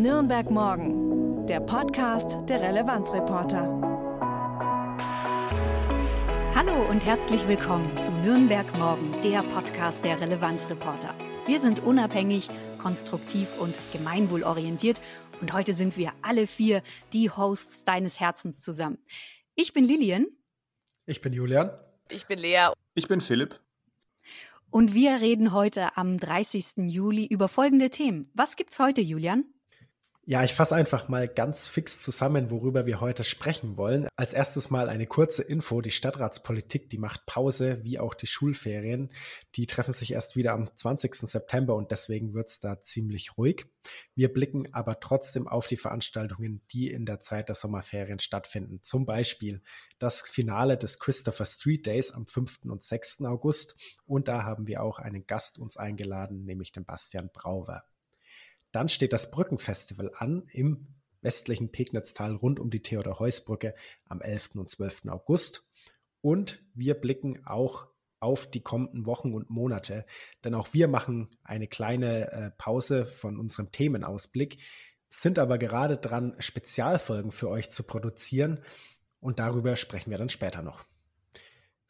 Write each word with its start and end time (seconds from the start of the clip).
Nürnberg 0.00 0.50
Morgen, 0.50 1.46
der 1.46 1.60
Podcast 1.60 2.38
der 2.48 2.62
Relevanzreporter. 2.62 3.66
Hallo 6.54 6.88
und 6.88 7.04
herzlich 7.04 7.46
willkommen 7.46 8.02
zu 8.02 8.10
Nürnberg 8.10 8.78
Morgen, 8.78 9.14
der 9.20 9.42
Podcast 9.42 10.02
der 10.06 10.18
Relevanzreporter. 10.18 11.14
Wir 11.44 11.60
sind 11.60 11.80
unabhängig, 11.80 12.48
konstruktiv 12.78 13.54
und 13.60 13.78
gemeinwohlorientiert 13.92 15.02
und 15.42 15.52
heute 15.52 15.74
sind 15.74 15.98
wir 15.98 16.14
alle 16.22 16.46
vier 16.46 16.82
die 17.12 17.28
Hosts 17.28 17.84
deines 17.84 18.20
Herzens 18.20 18.62
zusammen. 18.62 18.96
Ich 19.54 19.74
bin 19.74 19.84
Lilian. 19.84 20.28
Ich 21.04 21.20
bin 21.20 21.34
Julian. 21.34 21.72
Ich 22.08 22.26
bin 22.26 22.38
Lea. 22.38 22.70
Ich 22.94 23.06
bin 23.06 23.20
Philipp. 23.20 23.60
Und 24.70 24.94
wir 24.94 25.20
reden 25.20 25.52
heute 25.52 25.94
am 25.98 26.18
30. 26.18 26.88
Juli 26.88 27.26
über 27.26 27.48
folgende 27.48 27.90
Themen. 27.90 28.26
Was 28.32 28.56
gibt's 28.56 28.78
heute, 28.78 29.02
Julian? 29.02 29.44
Ja, 30.26 30.44
ich 30.44 30.52
fasse 30.52 30.76
einfach 30.76 31.08
mal 31.08 31.26
ganz 31.26 31.66
fix 31.66 32.02
zusammen, 32.02 32.50
worüber 32.50 32.84
wir 32.84 33.00
heute 33.00 33.24
sprechen 33.24 33.78
wollen. 33.78 34.06
Als 34.16 34.34
erstes 34.34 34.68
mal 34.68 34.90
eine 34.90 35.06
kurze 35.06 35.42
Info. 35.42 35.80
Die 35.80 35.90
Stadtratspolitik, 35.90 36.90
die 36.90 36.98
macht 36.98 37.24
Pause, 37.24 37.82
wie 37.84 37.98
auch 37.98 38.12
die 38.12 38.26
Schulferien. 38.26 39.10
Die 39.56 39.66
treffen 39.66 39.94
sich 39.94 40.12
erst 40.12 40.36
wieder 40.36 40.52
am 40.52 40.68
20. 40.76 41.14
September 41.14 41.74
und 41.74 41.90
deswegen 41.90 42.34
wird 42.34 42.48
es 42.48 42.60
da 42.60 42.82
ziemlich 42.82 43.38
ruhig. 43.38 43.66
Wir 44.14 44.30
blicken 44.30 44.72
aber 44.74 45.00
trotzdem 45.00 45.48
auf 45.48 45.66
die 45.66 45.78
Veranstaltungen, 45.78 46.60
die 46.70 46.90
in 46.90 47.06
der 47.06 47.20
Zeit 47.20 47.48
der 47.48 47.56
Sommerferien 47.56 48.20
stattfinden. 48.20 48.80
Zum 48.82 49.06
Beispiel 49.06 49.62
das 49.98 50.20
Finale 50.20 50.76
des 50.76 50.98
Christopher 50.98 51.46
Street 51.46 51.86
Days 51.86 52.12
am 52.12 52.26
5. 52.26 52.66
und 52.66 52.82
6. 52.82 53.22
August. 53.22 53.98
Und 54.04 54.28
da 54.28 54.44
haben 54.44 54.66
wir 54.66 54.82
auch 54.82 54.98
einen 54.98 55.26
Gast 55.26 55.58
uns 55.58 55.78
eingeladen, 55.78 56.44
nämlich 56.44 56.72
den 56.72 56.84
Bastian 56.84 57.30
Brauwer. 57.32 57.84
Dann 58.72 58.88
steht 58.88 59.12
das 59.12 59.30
Brückenfestival 59.30 60.12
an 60.16 60.48
im 60.52 60.86
westlichen 61.22 61.70
Pegnitztal 61.70 62.34
rund 62.34 62.60
um 62.60 62.70
die 62.70 62.82
Theodor-Heuss-Brücke 62.82 63.74
am 64.08 64.20
11. 64.20 64.50
und 64.54 64.70
12. 64.70 65.06
August. 65.08 65.68
Und 66.22 66.62
wir 66.74 66.94
blicken 66.94 67.46
auch 67.46 67.88
auf 68.20 68.50
die 68.50 68.60
kommenden 68.60 69.06
Wochen 69.06 69.32
und 69.32 69.48
Monate, 69.48 70.04
denn 70.44 70.54
auch 70.54 70.74
wir 70.74 70.88
machen 70.88 71.28
eine 71.42 71.66
kleine 71.66 72.30
äh, 72.30 72.50
Pause 72.58 73.06
von 73.06 73.38
unserem 73.38 73.72
Themenausblick, 73.72 74.58
sind 75.08 75.38
aber 75.38 75.56
gerade 75.56 75.96
dran, 75.96 76.36
Spezialfolgen 76.38 77.32
für 77.32 77.48
euch 77.48 77.70
zu 77.70 77.82
produzieren 77.82 78.60
und 79.20 79.38
darüber 79.38 79.74
sprechen 79.76 80.10
wir 80.10 80.18
dann 80.18 80.28
später 80.28 80.62
noch. 80.62 80.84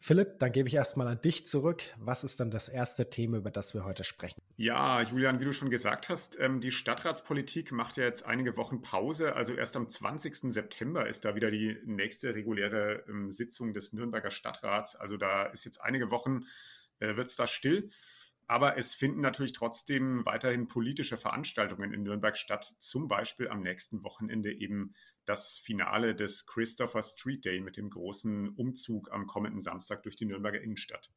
Philipp, 0.02 0.38
dann 0.38 0.50
gebe 0.50 0.66
ich 0.66 0.74
erstmal 0.74 1.06
an 1.08 1.20
dich 1.20 1.46
zurück. 1.46 1.82
Was 1.98 2.24
ist 2.24 2.40
dann 2.40 2.50
das 2.50 2.70
erste 2.70 3.10
Thema, 3.10 3.36
über 3.36 3.50
das 3.50 3.74
wir 3.74 3.84
heute 3.84 4.02
sprechen? 4.02 4.40
Ja, 4.56 5.02
Julian, 5.02 5.40
wie 5.40 5.44
du 5.44 5.52
schon 5.52 5.68
gesagt 5.68 6.08
hast, 6.08 6.40
ähm, 6.40 6.60
die 6.60 6.70
Stadtratspolitik 6.70 7.70
macht 7.70 7.98
ja 7.98 8.04
jetzt 8.04 8.24
einige 8.24 8.56
Wochen 8.56 8.80
Pause. 8.80 9.36
Also 9.36 9.52
erst 9.52 9.76
am 9.76 9.90
20. 9.90 10.52
September 10.52 11.06
ist 11.06 11.26
da 11.26 11.34
wieder 11.34 11.50
die 11.50 11.76
nächste 11.84 12.34
reguläre 12.34 13.04
ähm, 13.08 13.30
Sitzung 13.30 13.74
des 13.74 13.92
Nürnberger 13.92 14.30
Stadtrats. 14.30 14.96
Also 14.96 15.18
da 15.18 15.44
ist 15.44 15.66
jetzt 15.66 15.82
einige 15.82 16.10
Wochen, 16.10 16.46
äh, 17.00 17.16
wird 17.16 17.28
es 17.28 17.36
da 17.36 17.46
still. 17.46 17.90
Aber 18.50 18.76
es 18.76 18.96
finden 18.96 19.20
natürlich 19.20 19.52
trotzdem 19.52 20.26
weiterhin 20.26 20.66
politische 20.66 21.16
Veranstaltungen 21.16 21.94
in 21.94 22.02
Nürnberg 22.02 22.36
statt. 22.36 22.74
Zum 22.80 23.06
Beispiel 23.06 23.46
am 23.48 23.60
nächsten 23.60 24.02
Wochenende 24.02 24.52
eben 24.52 24.92
das 25.24 25.56
Finale 25.56 26.16
des 26.16 26.46
Christopher 26.46 27.04
Street 27.04 27.44
Day 27.44 27.60
mit 27.60 27.76
dem 27.76 27.90
großen 27.90 28.48
Umzug 28.48 29.12
am 29.12 29.28
kommenden 29.28 29.60
Samstag 29.60 30.02
durch 30.02 30.16
die 30.16 30.24
Nürnberger 30.24 30.60
Innenstadt. 30.60 31.12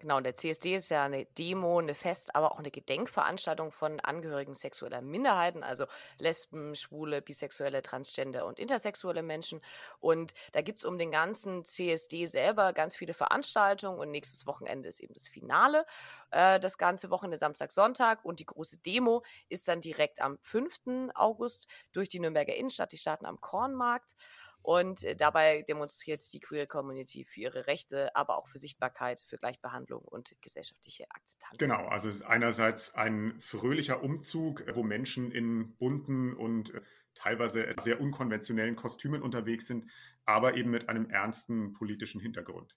Genau, 0.00 0.16
und 0.16 0.24
der 0.24 0.34
CSD 0.34 0.76
ist 0.76 0.88
ja 0.88 1.04
eine 1.04 1.26
Demo, 1.26 1.78
eine 1.78 1.94
Fest-, 1.94 2.34
aber 2.34 2.52
auch 2.52 2.58
eine 2.58 2.70
Gedenkveranstaltung 2.70 3.70
von 3.70 4.00
Angehörigen 4.00 4.54
sexueller 4.54 5.02
Minderheiten, 5.02 5.62
also 5.62 5.84
Lesben, 6.16 6.74
Schwule, 6.74 7.20
Bisexuelle, 7.20 7.82
Transgender 7.82 8.46
und 8.46 8.58
intersexuelle 8.58 9.22
Menschen. 9.22 9.60
Und 9.98 10.32
da 10.52 10.62
gibt 10.62 10.78
es 10.78 10.86
um 10.86 10.96
den 10.96 11.10
ganzen 11.10 11.66
CSD 11.66 12.24
selber 12.24 12.72
ganz 12.72 12.96
viele 12.96 13.12
Veranstaltungen 13.12 13.98
und 13.98 14.10
nächstes 14.10 14.46
Wochenende 14.46 14.88
ist 14.88 15.00
eben 15.00 15.12
das 15.12 15.28
Finale. 15.28 15.84
Äh, 16.30 16.58
das 16.60 16.78
ganze 16.78 17.10
Wochenende 17.10 17.36
Samstag, 17.36 17.70
Sonntag 17.70 18.24
und 18.24 18.40
die 18.40 18.46
große 18.46 18.78
Demo 18.78 19.22
ist 19.50 19.68
dann 19.68 19.82
direkt 19.82 20.22
am 20.22 20.38
5. 20.40 21.10
August 21.14 21.68
durch 21.92 22.08
die 22.08 22.20
Nürnberger 22.20 22.54
Innenstadt. 22.54 22.92
Die 22.92 22.96
starten 22.96 23.26
am 23.26 23.38
Kornmarkt. 23.42 24.14
Und 24.62 25.04
äh, 25.04 25.16
dabei 25.16 25.62
demonstriert 25.62 26.22
die 26.32 26.40
Queer 26.40 26.66
Community 26.66 27.24
für 27.24 27.40
ihre 27.40 27.66
Rechte, 27.66 28.14
aber 28.14 28.36
auch 28.36 28.48
für 28.48 28.58
Sichtbarkeit, 28.58 29.24
für 29.26 29.38
Gleichbehandlung 29.38 30.02
und 30.02 30.34
gesellschaftliche 30.42 31.10
Akzeptanz. 31.10 31.58
Genau, 31.58 31.86
also 31.86 32.08
es 32.08 32.16
ist 32.16 32.22
einerseits 32.22 32.94
ein 32.94 33.34
fröhlicher 33.40 34.02
Umzug, 34.02 34.64
wo 34.74 34.82
Menschen 34.82 35.30
in 35.30 35.76
bunten 35.76 36.34
und 36.34 36.74
äh, 36.74 36.80
teilweise 37.14 37.74
sehr 37.78 38.00
unkonventionellen 38.00 38.76
Kostümen 38.76 39.22
unterwegs 39.22 39.66
sind, 39.66 39.86
aber 40.24 40.56
eben 40.56 40.70
mit 40.70 40.88
einem 40.88 41.08
ernsten 41.08 41.72
politischen 41.72 42.20
Hintergrund. 42.20 42.76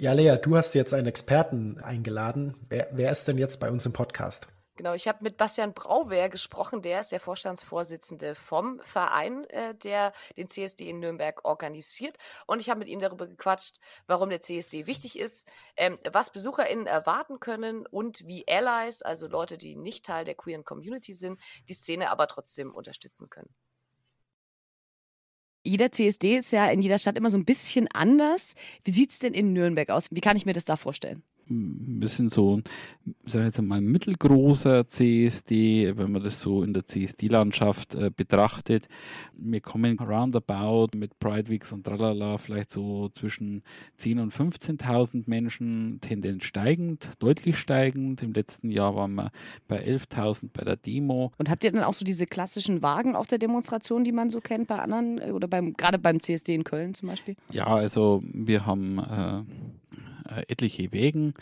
Ja, 0.00 0.12
Lea, 0.12 0.36
du 0.40 0.56
hast 0.56 0.74
jetzt 0.74 0.94
einen 0.94 1.08
Experten 1.08 1.78
eingeladen. 1.80 2.54
Wer, 2.68 2.88
wer 2.92 3.10
ist 3.10 3.26
denn 3.26 3.36
jetzt 3.36 3.58
bei 3.58 3.70
uns 3.70 3.84
im 3.84 3.92
Podcast? 3.92 4.48
Genau, 4.78 4.94
ich 4.94 5.08
habe 5.08 5.24
mit 5.24 5.36
Bastian 5.36 5.74
Brauwehr 5.74 6.28
gesprochen, 6.28 6.82
der 6.82 7.00
ist 7.00 7.10
der 7.10 7.18
Vorstandsvorsitzende 7.18 8.36
vom 8.36 8.78
Verein, 8.84 9.42
äh, 9.46 9.74
der 9.74 10.12
den 10.36 10.46
CSD 10.46 10.88
in 10.88 11.00
Nürnberg 11.00 11.44
organisiert. 11.44 12.16
Und 12.46 12.62
ich 12.62 12.70
habe 12.70 12.78
mit 12.78 12.88
ihm 12.88 13.00
darüber 13.00 13.26
gequatscht, 13.26 13.78
warum 14.06 14.30
der 14.30 14.40
CSD 14.40 14.86
wichtig 14.86 15.18
ist, 15.18 15.48
ähm, 15.76 15.98
was 16.12 16.30
BesucherInnen 16.30 16.86
erwarten 16.86 17.40
können 17.40 17.88
und 17.88 18.24
wie 18.28 18.46
Allies, 18.46 19.02
also 19.02 19.26
Leute, 19.26 19.58
die 19.58 19.74
nicht 19.74 20.06
Teil 20.06 20.24
der 20.24 20.36
queeren 20.36 20.62
Community 20.62 21.12
sind, 21.12 21.40
die 21.68 21.74
Szene 21.74 22.08
aber 22.08 22.28
trotzdem 22.28 22.72
unterstützen 22.72 23.28
können. 23.28 23.52
Jeder 25.64 25.90
CSD 25.90 26.38
ist 26.38 26.52
ja 26.52 26.68
in 26.70 26.82
jeder 26.82 26.98
Stadt 26.98 27.16
immer 27.16 27.30
so 27.30 27.36
ein 27.36 27.44
bisschen 27.44 27.88
anders. 27.88 28.54
Wie 28.84 28.92
sieht 28.92 29.10
es 29.10 29.18
denn 29.18 29.34
in 29.34 29.52
Nürnberg 29.52 29.90
aus? 29.90 30.12
Wie 30.12 30.20
kann 30.20 30.36
ich 30.36 30.46
mir 30.46 30.52
das 30.52 30.64
da 30.64 30.76
vorstellen? 30.76 31.24
Ein 31.50 32.00
bisschen 32.00 32.28
so, 32.28 32.60
sag 33.26 33.40
ich 33.40 33.46
jetzt 33.46 33.62
mal, 33.62 33.80
mittelgroßer 33.80 34.88
CSD, 34.88 35.96
wenn 35.96 36.12
man 36.12 36.22
das 36.22 36.40
so 36.40 36.62
in 36.62 36.74
der 36.74 36.86
CSD-Landschaft 36.86 37.94
äh, 37.94 38.10
betrachtet. 38.14 38.88
Wir 39.36 39.60
kommen 39.60 39.98
roundabout 39.98 40.96
mit 40.96 41.18
Pride 41.18 41.48
Weeks 41.48 41.72
und 41.72 41.84
tralala 41.84 42.38
vielleicht 42.38 42.70
so 42.70 43.08
zwischen 43.10 43.62
10.000 44.00 44.22
und 44.22 44.32
15.000 44.34 45.24
Menschen, 45.26 46.00
Tendenz 46.00 46.44
steigend, 46.44 47.10
deutlich 47.18 47.58
steigend. 47.58 48.22
Im 48.22 48.32
letzten 48.32 48.70
Jahr 48.70 48.94
waren 48.94 49.14
wir 49.14 49.30
bei 49.66 49.84
11.000 49.84 50.50
bei 50.52 50.64
der 50.64 50.76
Demo. 50.76 51.32
Und 51.38 51.50
habt 51.50 51.64
ihr 51.64 51.72
dann 51.72 51.84
auch 51.84 51.94
so 51.94 52.04
diese 52.04 52.26
klassischen 52.26 52.82
Wagen 52.82 53.16
auf 53.16 53.26
der 53.26 53.38
Demonstration, 53.38 54.04
die 54.04 54.12
man 54.12 54.30
so 54.30 54.40
kennt 54.40 54.68
bei 54.68 54.78
anderen 54.78 55.18
äh, 55.18 55.30
oder 55.30 55.48
beim, 55.48 55.74
gerade 55.74 55.98
beim 55.98 56.20
CSD 56.20 56.54
in 56.54 56.64
Köln 56.64 56.94
zum 56.94 57.08
Beispiel? 57.08 57.36
Ja, 57.50 57.66
also 57.66 58.22
wir 58.24 58.66
haben 58.66 58.98
äh, 58.98 59.87
äh, 60.28 60.42
etliche 60.48 60.92
Wägen. 60.92 61.34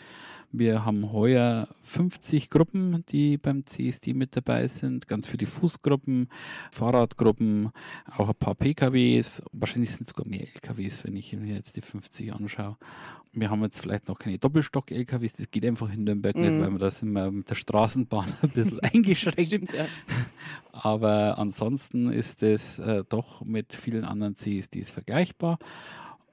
Wir 0.51 0.85
haben 0.85 1.11
heuer 1.11 1.67
50 1.83 2.49
Gruppen, 2.49 3.03
die 3.09 3.37
beim 3.37 3.65
CSD 3.65 4.13
mit 4.13 4.35
dabei 4.37 4.67
sind, 4.67 5.07
ganz 5.07 5.27
viele 5.27 5.45
Fußgruppen, 5.45 6.29
Fahrradgruppen, 6.71 7.71
auch 8.15 8.29
ein 8.29 8.35
paar 8.35 8.55
PKWs, 8.55 9.43
wahrscheinlich 9.51 9.91
sind 9.91 10.03
es 10.03 10.09
sogar 10.09 10.25
mehr 10.25 10.47
LKWs, 10.53 11.03
wenn 11.03 11.17
ich 11.17 11.33
mir 11.33 11.55
jetzt 11.55 11.75
die 11.75 11.81
50 11.81 12.33
anschaue. 12.33 12.77
Wir 13.33 13.49
haben 13.49 13.61
jetzt 13.61 13.81
vielleicht 13.81 14.07
noch 14.07 14.17
keine 14.17 14.39
Doppelstock-LKWs, 14.39 15.33
das 15.33 15.51
geht 15.51 15.65
einfach 15.65 15.93
in 15.93 16.05
Nürnberg 16.05 16.35
mm. 16.35 16.39
nicht, 16.39 16.51
mhm. 16.53 16.61
weil 16.61 16.71
wir 16.71 16.79
da 16.79 16.91
sind 16.91 17.11
wir 17.11 17.29
mit 17.29 17.49
der 17.49 17.55
Straßenbahn 17.55 18.33
ein 18.41 18.49
bisschen 18.49 18.79
eingeschränkt. 18.79 19.41
Stimmt, 19.41 19.73
ja. 19.73 19.85
Aber 20.71 21.37
ansonsten 21.37 22.09
ist 22.09 22.41
es 22.41 22.79
äh, 22.79 23.03
doch 23.07 23.41
mit 23.41 23.73
vielen 23.73 24.05
anderen 24.05 24.37
CSDs 24.37 24.91
vergleichbar. 24.91 25.59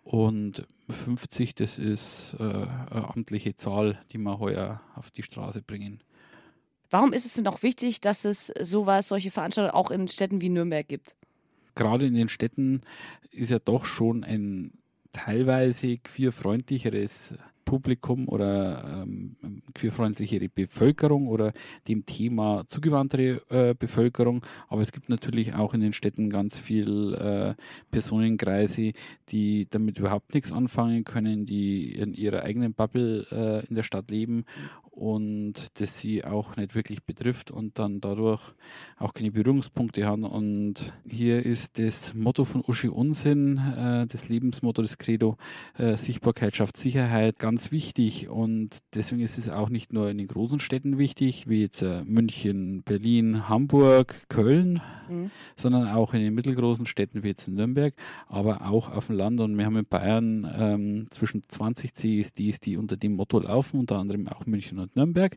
Und 0.04 0.66
50, 0.90 1.54
das 1.54 1.78
ist 1.78 2.36
äh, 2.38 2.42
eine 2.42 3.08
amtliche 3.08 3.56
Zahl, 3.56 3.98
die 4.12 4.18
wir 4.18 4.38
heuer 4.38 4.82
auf 4.94 5.10
die 5.10 5.22
Straße 5.22 5.62
bringen. 5.62 6.00
Warum 6.90 7.12
ist 7.12 7.24
es 7.24 7.32
denn 7.32 7.46
auch 7.46 7.62
wichtig, 7.62 8.00
dass 8.00 8.24
es 8.24 8.52
sowas, 8.60 9.08
solche 9.08 9.30
Veranstaltungen 9.30 9.74
auch 9.74 9.90
in 9.90 10.06
Städten 10.08 10.40
wie 10.40 10.50
Nürnberg 10.50 10.86
gibt? 10.86 11.16
Gerade 11.74 12.06
in 12.06 12.14
den 12.14 12.28
Städten 12.28 12.82
ist 13.30 13.50
ja 13.50 13.58
doch 13.58 13.84
schon 13.84 14.22
ein 14.22 14.72
teilweise 15.12 15.98
queerfreundlicheres 15.98 17.34
Publikum 17.64 18.28
oder 18.28 19.02
ähm, 19.02 19.36
queerfreundlichere 19.74 20.48
Bevölkerung 20.48 21.28
oder 21.28 21.52
dem 21.88 22.06
Thema 22.06 22.64
zugewandtere 22.68 23.42
äh, 23.48 23.74
Bevölkerung. 23.74 24.44
Aber 24.68 24.82
es 24.82 24.92
gibt 24.92 25.08
natürlich 25.08 25.54
auch 25.54 25.74
in 25.74 25.80
den 25.80 25.92
Städten 25.92 26.30
ganz 26.30 26.58
viel 26.58 27.14
äh, 27.14 27.54
Personenkreise, 27.90 28.92
die 29.30 29.66
damit 29.70 29.98
überhaupt 29.98 30.34
nichts 30.34 30.52
anfangen 30.52 31.04
können, 31.04 31.46
die 31.46 31.92
in 31.92 32.14
ihrer 32.14 32.42
eigenen 32.42 32.74
Bubble 32.74 33.26
äh, 33.30 33.66
in 33.68 33.74
der 33.74 33.82
Stadt 33.82 34.10
leben 34.10 34.44
und 34.94 35.80
das 35.80 35.98
sie 35.98 36.24
auch 36.24 36.56
nicht 36.56 36.74
wirklich 36.74 37.02
betrifft 37.02 37.50
und 37.50 37.78
dann 37.78 38.00
dadurch 38.00 38.40
auch 38.96 39.12
keine 39.12 39.32
Berührungspunkte 39.32 40.06
haben. 40.06 40.22
Und 40.22 40.92
hier 41.04 41.44
ist 41.44 41.80
das 41.80 42.14
Motto 42.14 42.44
von 42.44 42.62
Uschi 42.66 42.88
Unsinn, 42.88 43.58
äh, 43.58 44.06
das 44.06 44.28
Lebensmotto, 44.28 44.82
das 44.82 44.96
Credo, 44.96 45.36
äh, 45.76 45.96
Sichtbarkeit 45.96 46.54
schafft 46.54 46.76
Sicherheit, 46.76 47.38
ganz 47.40 47.72
wichtig. 47.72 48.28
Und 48.28 48.78
deswegen 48.94 49.20
ist 49.20 49.36
es 49.36 49.48
auch 49.48 49.68
nicht 49.68 49.92
nur 49.92 50.10
in 50.10 50.18
den 50.18 50.28
großen 50.28 50.60
Städten 50.60 50.96
wichtig, 50.96 51.48
wie 51.48 51.62
jetzt 51.62 51.82
äh, 51.82 52.04
München, 52.04 52.82
Berlin, 52.84 53.48
Hamburg, 53.48 54.14
Köln, 54.28 54.80
mhm. 55.08 55.30
sondern 55.56 55.88
auch 55.88 56.14
in 56.14 56.20
den 56.20 56.34
mittelgroßen 56.34 56.86
Städten 56.86 57.24
wie 57.24 57.28
jetzt 57.28 57.48
in 57.48 57.54
Nürnberg, 57.54 57.94
aber 58.28 58.68
auch 58.68 58.92
auf 58.92 59.08
dem 59.08 59.16
Land. 59.16 59.40
Und 59.40 59.58
wir 59.58 59.66
haben 59.66 59.76
in 59.76 59.86
Bayern 59.86 60.48
ähm, 60.56 61.06
zwischen 61.10 61.42
20 61.48 61.94
CSDs, 61.94 62.60
die 62.60 62.76
unter 62.76 62.96
dem 62.96 63.16
Motto 63.16 63.40
laufen, 63.40 63.80
unter 63.80 63.98
anderem 63.98 64.28
auch 64.28 64.46
München 64.46 64.83
und 64.84 64.96
Nürnberg. 64.96 65.36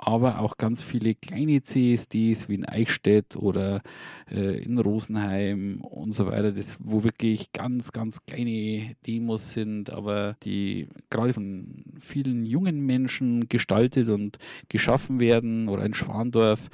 Aber 0.00 0.38
auch 0.38 0.58
ganz 0.58 0.80
viele 0.80 1.16
kleine 1.16 1.60
CSDs 1.64 2.48
wie 2.48 2.54
in 2.54 2.64
Eichstätt 2.64 3.34
oder 3.34 3.82
äh, 4.30 4.62
in 4.62 4.78
Rosenheim 4.78 5.80
und 5.80 6.12
so 6.12 6.28
weiter, 6.28 6.52
das, 6.52 6.78
wo 6.80 7.02
wirklich 7.02 7.50
ganz, 7.52 7.90
ganz 7.90 8.24
kleine 8.24 8.94
Demos 9.08 9.50
sind, 9.54 9.90
aber 9.90 10.36
die 10.44 10.86
gerade 11.10 11.32
von 11.32 11.82
vielen 11.98 12.46
jungen 12.46 12.86
Menschen 12.86 13.48
gestaltet 13.48 14.08
und 14.08 14.38
geschaffen 14.68 15.18
werden 15.18 15.68
oder 15.68 15.84
in 15.84 15.94
Schwandorf 15.94 16.70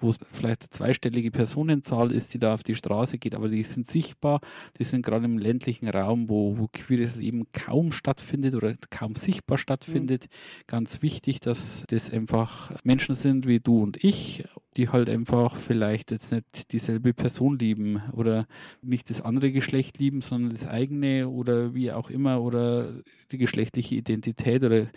wo 0.00 0.10
es 0.10 0.18
vielleicht 0.32 0.62
eine 0.62 0.70
zweistellige 0.70 1.30
Personenzahl 1.30 2.12
ist, 2.12 2.34
die 2.34 2.38
da 2.38 2.54
auf 2.54 2.62
die 2.62 2.74
Straße 2.74 3.18
geht, 3.18 3.34
aber 3.34 3.48
die 3.48 3.62
sind 3.62 3.88
sichtbar. 3.88 4.40
Die 4.78 4.84
sind 4.84 5.04
gerade 5.04 5.24
im 5.24 5.38
ländlichen 5.38 5.88
Raum, 5.88 6.28
wo, 6.28 6.58
wo 6.58 6.68
queeres 6.72 7.16
Leben 7.16 7.46
kaum 7.52 7.92
stattfindet 7.92 8.54
oder 8.54 8.76
kaum 8.90 9.14
sichtbar 9.14 9.58
stattfindet. 9.58 10.24
Mhm. 10.24 10.62
Ganz 10.66 11.02
wichtig, 11.02 11.40
dass 11.40 11.84
das 11.88 12.10
einfach 12.10 12.72
Menschen 12.84 13.14
sind 13.14 13.46
wie 13.46 13.60
du 13.60 13.82
und 13.82 14.02
ich, 14.02 14.44
die 14.76 14.90
halt 14.90 15.08
einfach 15.08 15.56
vielleicht 15.56 16.10
jetzt 16.10 16.32
nicht 16.32 16.72
dieselbe 16.72 17.14
Person 17.14 17.58
lieben 17.58 18.02
oder 18.12 18.46
nicht 18.82 19.08
das 19.08 19.22
andere 19.22 19.50
Geschlecht 19.52 19.98
lieben, 19.98 20.20
sondern 20.20 20.52
das 20.52 20.66
eigene 20.66 21.28
oder 21.28 21.74
wie 21.74 21.92
auch 21.92 22.10
immer 22.10 22.42
oder 22.42 22.92
die 23.32 23.38
geschlechtliche 23.38 23.94
Identität 23.94 24.62
oder 24.62 24.88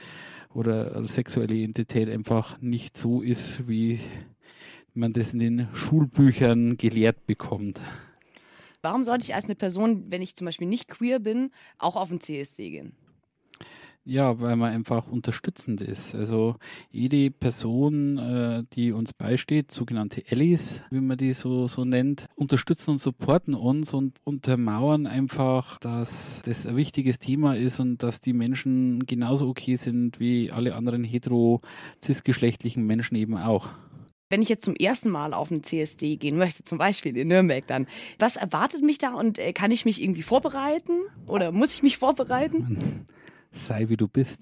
oder 0.53 1.05
sexuelle 1.05 1.53
Identität 1.53 2.09
einfach 2.09 2.59
nicht 2.59 2.97
so 2.97 3.21
ist, 3.21 3.67
wie 3.67 3.99
man 4.99 5.13
das 5.13 5.33
in 5.33 5.39
den 5.39 5.67
Schulbüchern 5.73 6.77
gelehrt 6.77 7.25
bekommt. 7.25 7.81
Warum 8.81 9.03
sollte 9.03 9.25
ich 9.25 9.35
als 9.35 9.45
eine 9.45 9.55
Person, 9.55 10.05
wenn 10.09 10.21
ich 10.21 10.35
zum 10.35 10.45
Beispiel 10.45 10.67
nicht 10.67 10.87
queer 10.87 11.19
bin, 11.19 11.51
auch 11.77 11.95
auf 11.95 12.09
den 12.09 12.21
CSD 12.21 12.69
gehen? 12.69 12.93
Ja, 14.05 14.39
weil 14.39 14.55
man 14.55 14.71
einfach 14.71 15.07
unterstützend 15.07 15.81
ist. 15.81 16.15
Also 16.15 16.55
jede 16.89 17.29
Person, 17.29 18.17
äh, 18.17 18.63
die 18.73 18.91
uns 18.91 19.13
beisteht, 19.13 19.71
sogenannte 19.71 20.23
Allies, 20.31 20.81
wie 20.89 21.01
man 21.01 21.17
die 21.17 21.33
so, 21.33 21.67
so 21.67 21.85
nennt, 21.85 22.25
unterstützen 22.35 22.91
und 22.91 22.97
supporten 22.97 23.53
uns 23.53 23.93
und 23.93 24.17
untermauern 24.23 25.05
einfach, 25.05 25.77
dass 25.79 26.41
das 26.43 26.65
ein 26.65 26.75
wichtiges 26.75 27.19
Thema 27.19 27.55
ist 27.55 27.79
und 27.79 28.01
dass 28.01 28.19
die 28.19 28.33
Menschen 28.33 29.05
genauso 29.05 29.47
okay 29.47 29.75
sind 29.75 30.19
wie 30.19 30.49
alle 30.49 30.75
anderen 30.75 31.03
hetero-cis-geschlechtlichen 31.03 32.83
Menschen 32.83 33.15
eben 33.15 33.37
auch. 33.37 33.69
Wenn 34.29 34.43
ich 34.43 34.49
jetzt 34.49 34.63
zum 34.63 34.75
ersten 34.75 35.09
Mal 35.09 35.33
auf 35.33 35.49
einen 35.49 35.63
CSD 35.63 36.15
gehen 36.17 36.37
möchte, 36.37 36.63
zum 36.63 36.77
Beispiel 36.77 37.17
in 37.17 37.29
Nürnberg 37.29 37.65
dann, 37.65 37.87
was 38.19 38.35
erwartet 38.35 38.83
mich 38.83 38.99
da 38.99 39.13
und 39.15 39.39
äh, 39.39 39.53
kann 39.53 39.71
ich 39.71 39.85
mich 39.85 40.03
irgendwie 40.03 40.21
vorbereiten 40.21 40.93
oder 41.25 41.51
muss 41.51 41.73
ich 41.73 41.81
mich 41.81 41.97
vorbereiten? 41.97 43.07
Sei 43.51 43.89
wie 43.89 43.97
du 43.97 44.07
bist. 44.07 44.41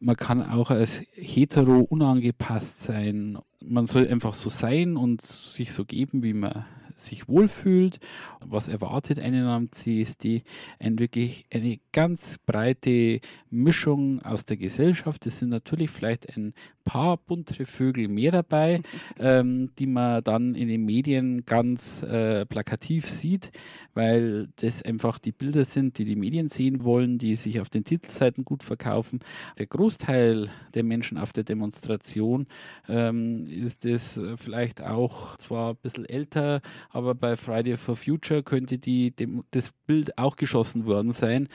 Man 0.00 0.16
kann 0.16 0.42
auch 0.42 0.72
als 0.72 1.02
hetero 1.12 1.78
unangepasst 1.78 2.82
sein. 2.82 3.38
Man 3.64 3.86
soll 3.86 4.08
einfach 4.08 4.34
so 4.34 4.48
sein 4.48 4.96
und 4.96 5.22
sich 5.22 5.72
so 5.72 5.84
geben, 5.84 6.24
wie 6.24 6.32
man 6.34 6.64
sich 6.98 7.28
wohlfühlt. 7.28 7.98
Was 8.40 8.68
erwartet 8.68 9.18
einen 9.18 9.46
am 9.46 9.70
CSD? 9.72 10.42
Ein 10.78 10.98
wirklich 10.98 11.46
eine 11.52 11.78
ganz 11.92 12.38
breite 12.38 13.20
Mischung 13.50 14.22
aus 14.22 14.44
der 14.44 14.56
Gesellschaft. 14.56 15.26
Es 15.26 15.38
sind 15.38 15.50
natürlich 15.50 15.90
vielleicht 15.90 16.36
ein 16.36 16.54
paar 16.88 17.18
buntere 17.18 17.66
Vögel 17.66 18.08
mehr 18.08 18.30
dabei, 18.30 18.80
ähm, 19.18 19.70
die 19.78 19.86
man 19.86 20.24
dann 20.24 20.54
in 20.54 20.68
den 20.68 20.86
Medien 20.86 21.44
ganz 21.44 22.02
äh, 22.02 22.46
plakativ 22.46 23.06
sieht, 23.06 23.50
weil 23.92 24.48
das 24.56 24.82
einfach 24.82 25.18
die 25.18 25.32
Bilder 25.32 25.64
sind, 25.64 25.98
die 25.98 26.06
die 26.06 26.16
Medien 26.16 26.48
sehen 26.48 26.84
wollen, 26.84 27.18
die 27.18 27.36
sich 27.36 27.60
auf 27.60 27.68
den 27.68 27.84
Titelseiten 27.84 28.44
gut 28.44 28.62
verkaufen. 28.62 29.20
Der 29.58 29.66
Großteil 29.66 30.48
der 30.72 30.82
Menschen 30.82 31.18
auf 31.18 31.34
der 31.34 31.44
Demonstration 31.44 32.46
ähm, 32.88 33.46
ist 33.46 33.84
es 33.84 34.18
vielleicht 34.36 34.82
auch 34.82 35.36
zwar 35.36 35.72
ein 35.72 35.76
bisschen 35.82 36.06
älter, 36.06 36.62
aber 36.90 37.14
bei 37.14 37.36
Friday 37.36 37.76
for 37.76 37.96
Future 37.96 38.42
könnte 38.42 38.78
die, 38.78 39.10
dem, 39.10 39.44
das 39.50 39.70
Bild 39.86 40.16
auch 40.18 40.36
geschossen 40.36 40.86
worden 40.86 41.12
sein. 41.12 41.48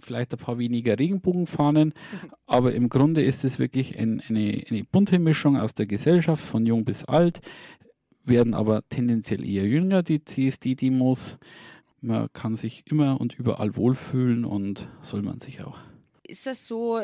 Vielleicht 0.00 0.32
ein 0.32 0.38
paar 0.38 0.58
weniger 0.58 0.98
Regenbogenfahnen, 0.98 1.94
aber 2.46 2.74
im 2.74 2.88
Grunde 2.88 3.22
ist 3.22 3.44
es 3.44 3.58
wirklich 3.58 3.98
ein, 3.98 4.22
eine, 4.28 4.64
eine 4.68 4.84
bunte 4.84 5.18
Mischung 5.18 5.56
aus 5.56 5.74
der 5.74 5.86
Gesellschaft, 5.86 6.44
von 6.44 6.66
jung 6.66 6.84
bis 6.84 7.04
alt, 7.04 7.40
werden 8.24 8.54
aber 8.54 8.82
tendenziell 8.88 9.44
eher 9.44 9.66
jünger, 9.66 10.02
die 10.02 10.24
CSD-Demos. 10.24 11.38
Man 12.00 12.28
kann 12.32 12.54
sich 12.54 12.84
immer 12.86 13.20
und 13.20 13.38
überall 13.38 13.76
wohlfühlen 13.76 14.44
und 14.44 14.88
soll 15.02 15.22
man 15.22 15.38
sich 15.38 15.62
auch. 15.62 15.78
Ist 16.22 16.46
das 16.46 16.66
so, 16.66 17.00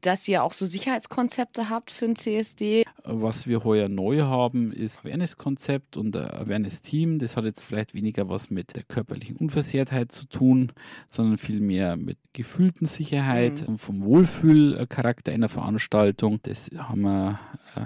dass 0.00 0.26
ihr 0.28 0.42
auch 0.42 0.52
so 0.52 0.66
Sicherheitskonzepte 0.66 1.68
habt 1.68 1.90
für 1.90 2.06
ein 2.06 2.16
CSD? 2.16 2.84
Was 3.04 3.46
wir 3.46 3.64
heuer 3.64 3.88
neu 3.88 4.22
haben, 4.22 4.72
ist 4.72 5.00
Awareness-Konzept 5.00 5.96
und 5.96 6.16
Awareness-Team. 6.16 7.18
Das 7.18 7.36
hat 7.36 7.44
jetzt 7.44 7.64
vielleicht 7.64 7.94
weniger 7.94 8.28
was 8.28 8.50
mit 8.50 8.74
der 8.74 8.82
körperlichen 8.82 9.36
Unversehrtheit 9.36 10.12
zu 10.12 10.26
tun, 10.26 10.72
sondern 11.06 11.38
vielmehr 11.38 11.96
mit 11.96 12.18
gefühlten 12.32 12.86
Sicherheit 12.86 13.62
mhm. 13.62 13.66
und 13.68 13.78
vom 13.78 14.04
Wohlfühlcharakter 14.04 15.32
einer 15.32 15.48
Veranstaltung. 15.48 16.40
Das 16.42 16.70
haben 16.76 17.02
wir 17.02 17.40
äh, 17.76 17.80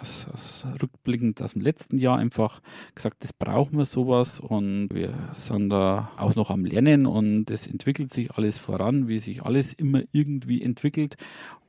aus, 0.00 0.26
aus, 0.32 0.66
rückblickend 0.82 1.40
aus 1.42 1.52
dem 1.52 1.62
letzten 1.62 1.98
Jahr 1.98 2.18
einfach 2.18 2.60
gesagt, 2.94 3.22
das 3.22 3.32
brauchen 3.32 3.78
wir 3.78 3.84
sowas 3.84 4.40
und 4.40 4.88
wir 4.92 5.12
sind 5.32 5.70
da 5.70 6.10
auch 6.16 6.34
noch 6.34 6.50
am 6.50 6.64
Lernen 6.64 7.06
und 7.06 7.50
es 7.50 7.66
entwickelt 7.66 8.12
sich 8.12 8.32
alles 8.32 8.58
voran, 8.58 9.08
wie 9.08 9.18
sich 9.18 9.42
alles 9.42 9.72
immer 9.72 10.02
irgendwie 10.12 10.62
entwickelt 10.62 11.16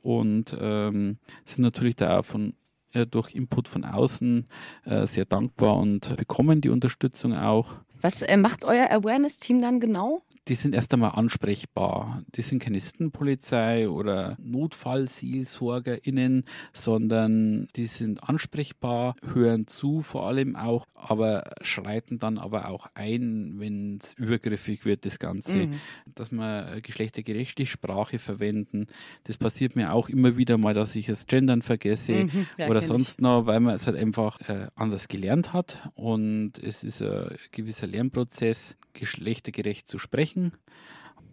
und 0.02 0.56
ähm, 0.58 1.18
sind 1.44 1.62
natürlich 1.62 1.96
da 1.96 2.18
auch 2.20 2.24
von 2.24 2.54
äh, 2.92 3.06
durch 3.06 3.34
Input 3.34 3.68
von 3.68 3.84
außen 3.84 4.46
äh, 4.84 5.06
sehr 5.06 5.24
dankbar 5.24 5.76
und 5.76 6.16
bekommen 6.16 6.60
die 6.60 6.68
Unterstützung 6.68 7.34
auch. 7.34 7.76
Was 8.02 8.22
äh, 8.22 8.36
macht 8.36 8.64
euer 8.64 8.90
Awareness-Team 8.90 9.62
dann 9.62 9.80
genau? 9.80 10.22
die 10.48 10.56
sind 10.56 10.74
erst 10.74 10.92
einmal 10.92 11.12
ansprechbar. 11.12 12.24
Die 12.34 12.42
sind 12.42 12.60
keine 12.60 12.80
Sittenpolizei 12.80 13.88
oder 13.88 14.36
NotfallseelsorgerInnen, 14.42 16.42
sondern 16.72 17.68
die 17.76 17.86
sind 17.86 18.28
ansprechbar, 18.28 19.14
hören 19.32 19.68
zu 19.68 20.02
vor 20.02 20.26
allem 20.26 20.56
auch, 20.56 20.88
aber 20.94 21.44
schreiten 21.60 22.18
dann 22.18 22.38
aber 22.38 22.68
auch 22.68 22.88
ein, 22.94 23.54
wenn 23.58 24.00
es 24.02 24.14
übergriffig 24.14 24.84
wird, 24.84 25.06
das 25.06 25.20
Ganze. 25.20 25.68
Mhm. 25.68 25.74
Dass 26.12 26.32
wir 26.32 26.80
geschlechtergerechte 26.82 27.66
Sprache 27.66 28.18
verwenden. 28.18 28.88
Das 29.24 29.36
passiert 29.36 29.76
mir 29.76 29.92
auch 29.92 30.08
immer 30.08 30.36
wieder 30.36 30.58
mal, 30.58 30.74
dass 30.74 30.96
ich 30.96 31.06
das 31.06 31.26
Gendern 31.26 31.62
vergesse 31.62 32.24
mhm, 32.24 32.48
ja, 32.58 32.68
oder 32.68 32.82
sonst 32.82 33.18
ich. 33.18 33.20
noch, 33.20 33.46
weil 33.46 33.60
man 33.60 33.76
es 33.76 33.86
halt 33.86 33.96
einfach 33.96 34.40
äh, 34.48 34.66
anders 34.74 35.06
gelernt 35.06 35.52
hat 35.52 35.88
und 35.94 36.58
es 36.58 36.82
ist 36.82 37.00
ein 37.00 37.36
gewisser 37.52 37.86
Lernprozess, 37.92 38.76
geschlechtergerecht 38.94 39.88
zu 39.88 39.98
sprechen? 39.98 40.52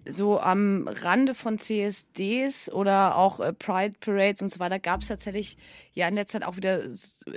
So 0.08 0.39
am 0.39 0.88
Rande 0.88 1.36
von 1.36 1.58
CSDs 1.58 2.72
oder 2.72 3.16
auch 3.16 3.39
äh, 3.39 3.54
Pride 3.54 3.96
Parades 4.00 4.42
und 4.42 4.51
so 4.51 4.60
weiter 4.60 4.80
gab 4.80 5.01
es 5.01 5.08
tatsächlich 5.08 5.58
ja 5.94 6.08
in 6.08 6.16
letzter 6.16 6.39
Zeit 6.39 6.48
auch 6.48 6.56
wieder 6.56 6.84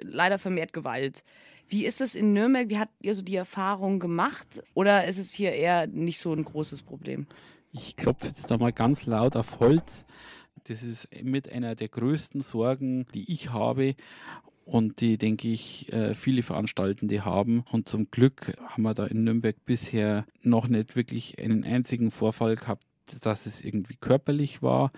leider 0.02 0.38
vermehrt 0.38 0.72
Gewalt. 0.72 1.24
Wie 1.68 1.86
ist 1.86 2.00
es 2.00 2.14
in 2.14 2.32
Nürnberg? 2.32 2.68
Wie 2.68 2.78
habt 2.78 2.92
ihr 3.00 3.14
so 3.14 3.22
die 3.22 3.36
Erfahrung 3.36 3.98
gemacht? 3.98 4.62
Oder 4.74 5.06
ist 5.06 5.18
es 5.18 5.32
hier 5.32 5.52
eher 5.52 5.86
nicht 5.86 6.18
so 6.18 6.32
ein 6.32 6.44
großes 6.44 6.82
Problem? 6.82 7.26
Ich 7.72 7.96
klopfe 7.96 8.26
jetzt 8.26 8.50
da 8.50 8.58
mal 8.58 8.72
ganz 8.72 9.06
laut 9.06 9.36
auf 9.36 9.58
Holz. 9.58 10.04
Das 10.68 10.82
ist 10.82 11.08
mit 11.22 11.50
einer 11.50 11.74
der 11.74 11.88
größten 11.88 12.42
Sorgen, 12.42 13.06
die 13.14 13.32
ich 13.32 13.52
habe 13.52 13.96
und 14.72 15.02
die, 15.02 15.18
denke 15.18 15.48
ich, 15.48 15.92
äh, 15.92 16.14
viele 16.14 16.42
Veranstaltende 16.42 17.26
haben. 17.26 17.62
Und 17.70 17.90
zum 17.90 18.10
Glück 18.10 18.56
haben 18.64 18.84
wir 18.84 18.94
da 18.94 19.04
in 19.04 19.22
Nürnberg 19.22 19.54
bisher 19.66 20.24
noch 20.40 20.66
nicht 20.66 20.96
wirklich 20.96 21.38
einen 21.38 21.62
einzigen 21.62 22.10
Vorfall 22.10 22.56
gehabt, 22.56 22.86
dass 23.20 23.44
es 23.44 23.62
irgendwie 23.62 23.96
körperlich 23.96 24.62
war. 24.62 24.90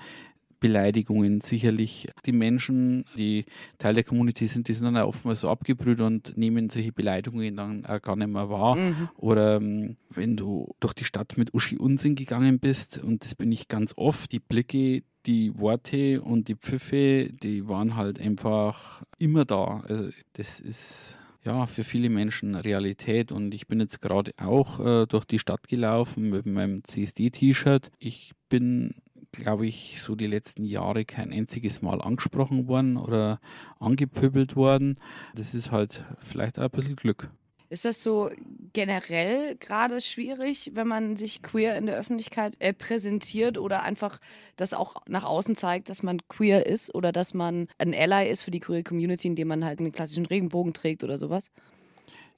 Beleidigungen 0.65 1.43
sicherlich. 1.43 2.09
Die 2.25 2.33
Menschen, 2.33 3.05
die 3.19 3.45
Teil 3.77 3.93
der 3.97 4.03
Community 4.03 4.47
sind, 4.47 4.67
die 4.67 4.73
sind 4.73 4.87
dann 4.87 4.97
oftmals 4.97 5.41
so 5.41 5.51
abgebrüht 5.51 6.01
und 6.01 6.39
nehmen 6.39 6.71
solche 6.71 6.91
Beleidigungen 6.91 7.55
dann 7.55 7.85
auch 7.85 8.01
gar 8.01 8.17
nicht 8.17 8.31
mehr 8.31 8.49
wahr. 8.49 8.75
Mhm. 8.75 9.11
Oder 9.19 9.57
ähm, 9.57 9.99
wenn 10.09 10.39
du 10.39 10.75
durch 10.81 10.95
die 10.95 11.05
Stadt 11.05 11.37
mit 11.37 11.53
Uschi 11.53 11.77
Unsinn 11.77 12.15
gegangen 12.15 12.61
bist, 12.61 12.97
und 12.97 13.27
das 13.27 13.35
bin 13.35 13.53
ich 13.53 13.69
ganz 13.69 13.93
oft, 13.99 14.33
die 14.33 14.41
Blicke, 14.41 15.03
die 15.27 15.55
Worte 15.59 16.23
und 16.23 16.49
die 16.49 16.57
Pfiffe, 16.57 17.29
die 17.43 17.69
waren 17.69 17.95
halt 17.95 18.19
einfach 18.19 19.03
immer 19.19 19.45
da. 19.45 19.85
Also 19.87 20.09
das 20.33 20.61
ist 20.61 21.19
ja 21.45 21.67
für 21.67 21.85
viele 21.85 22.09
Menschen 22.09 22.55
Realität 22.55 23.33
und 23.33 23.53
ich 23.53 23.67
bin 23.67 23.81
jetzt 23.81 24.01
gerade 24.01 24.33
auch 24.39 24.81
äh, 24.81 25.05
durch 25.05 25.27
die 25.27 25.39
Stadt 25.39 25.69
gelaufen 25.69 26.31
mit 26.31 26.47
meinem 26.47 26.85
CSD-T-Shirt. 26.85 27.91
Ich 27.99 28.33
bin 28.49 28.95
glaube 29.37 29.67
ich, 29.67 30.01
so 30.01 30.15
die 30.15 30.27
letzten 30.27 30.65
Jahre 30.65 31.05
kein 31.05 31.33
einziges 31.33 31.83
Mal 31.83 32.01
angesprochen 32.01 32.69
worden 32.69 32.97
oder 32.97 33.41
angepöbelt 33.79 34.57
worden. 34.57 34.99
Das 35.35 35.55
ist 35.55 35.71
halt 35.71 36.05
vielleicht 36.19 36.59
auch 36.59 36.65
ein 36.65 36.71
bisschen 36.71 36.97
Glück. 36.97 37.31
Ist 37.71 37.85
das 37.85 38.03
so 38.03 38.31
generell 38.73 39.57
gerade 39.57 40.01
schwierig, 40.01 40.73
wenn 40.75 40.87
man 40.87 41.17
sich 41.17 41.43
queer 41.43 41.77
in 41.77 41.87
der 41.87 41.97
Öffentlichkeit 41.97 42.55
äh, 42.61 42.73
präsentiert 42.73 43.59
oder 43.59 43.83
einfach 43.83 44.21
das 44.57 44.75
auch 44.75 44.97
nach 45.09 45.25
außen 45.25 45.57
zeigt, 45.57 45.89
dass 45.89 46.03
man 46.03 46.21
queer 46.29 46.67
ist 46.67 46.95
oder 46.95 47.11
dass 47.11 47.35
man 47.35 47.67
ein 47.79 47.95
Ally 47.95 48.31
ist 48.31 48.43
für 48.43 48.51
die 48.51 48.61
queer 48.61 48.85
Community, 48.85 49.27
indem 49.27 49.49
man 49.49 49.65
halt 49.65 49.81
einen 49.81 49.93
klassischen 49.93 50.27
Regenbogen 50.27 50.73
trägt 50.73 51.03
oder 51.03 51.19
sowas? 51.19 51.51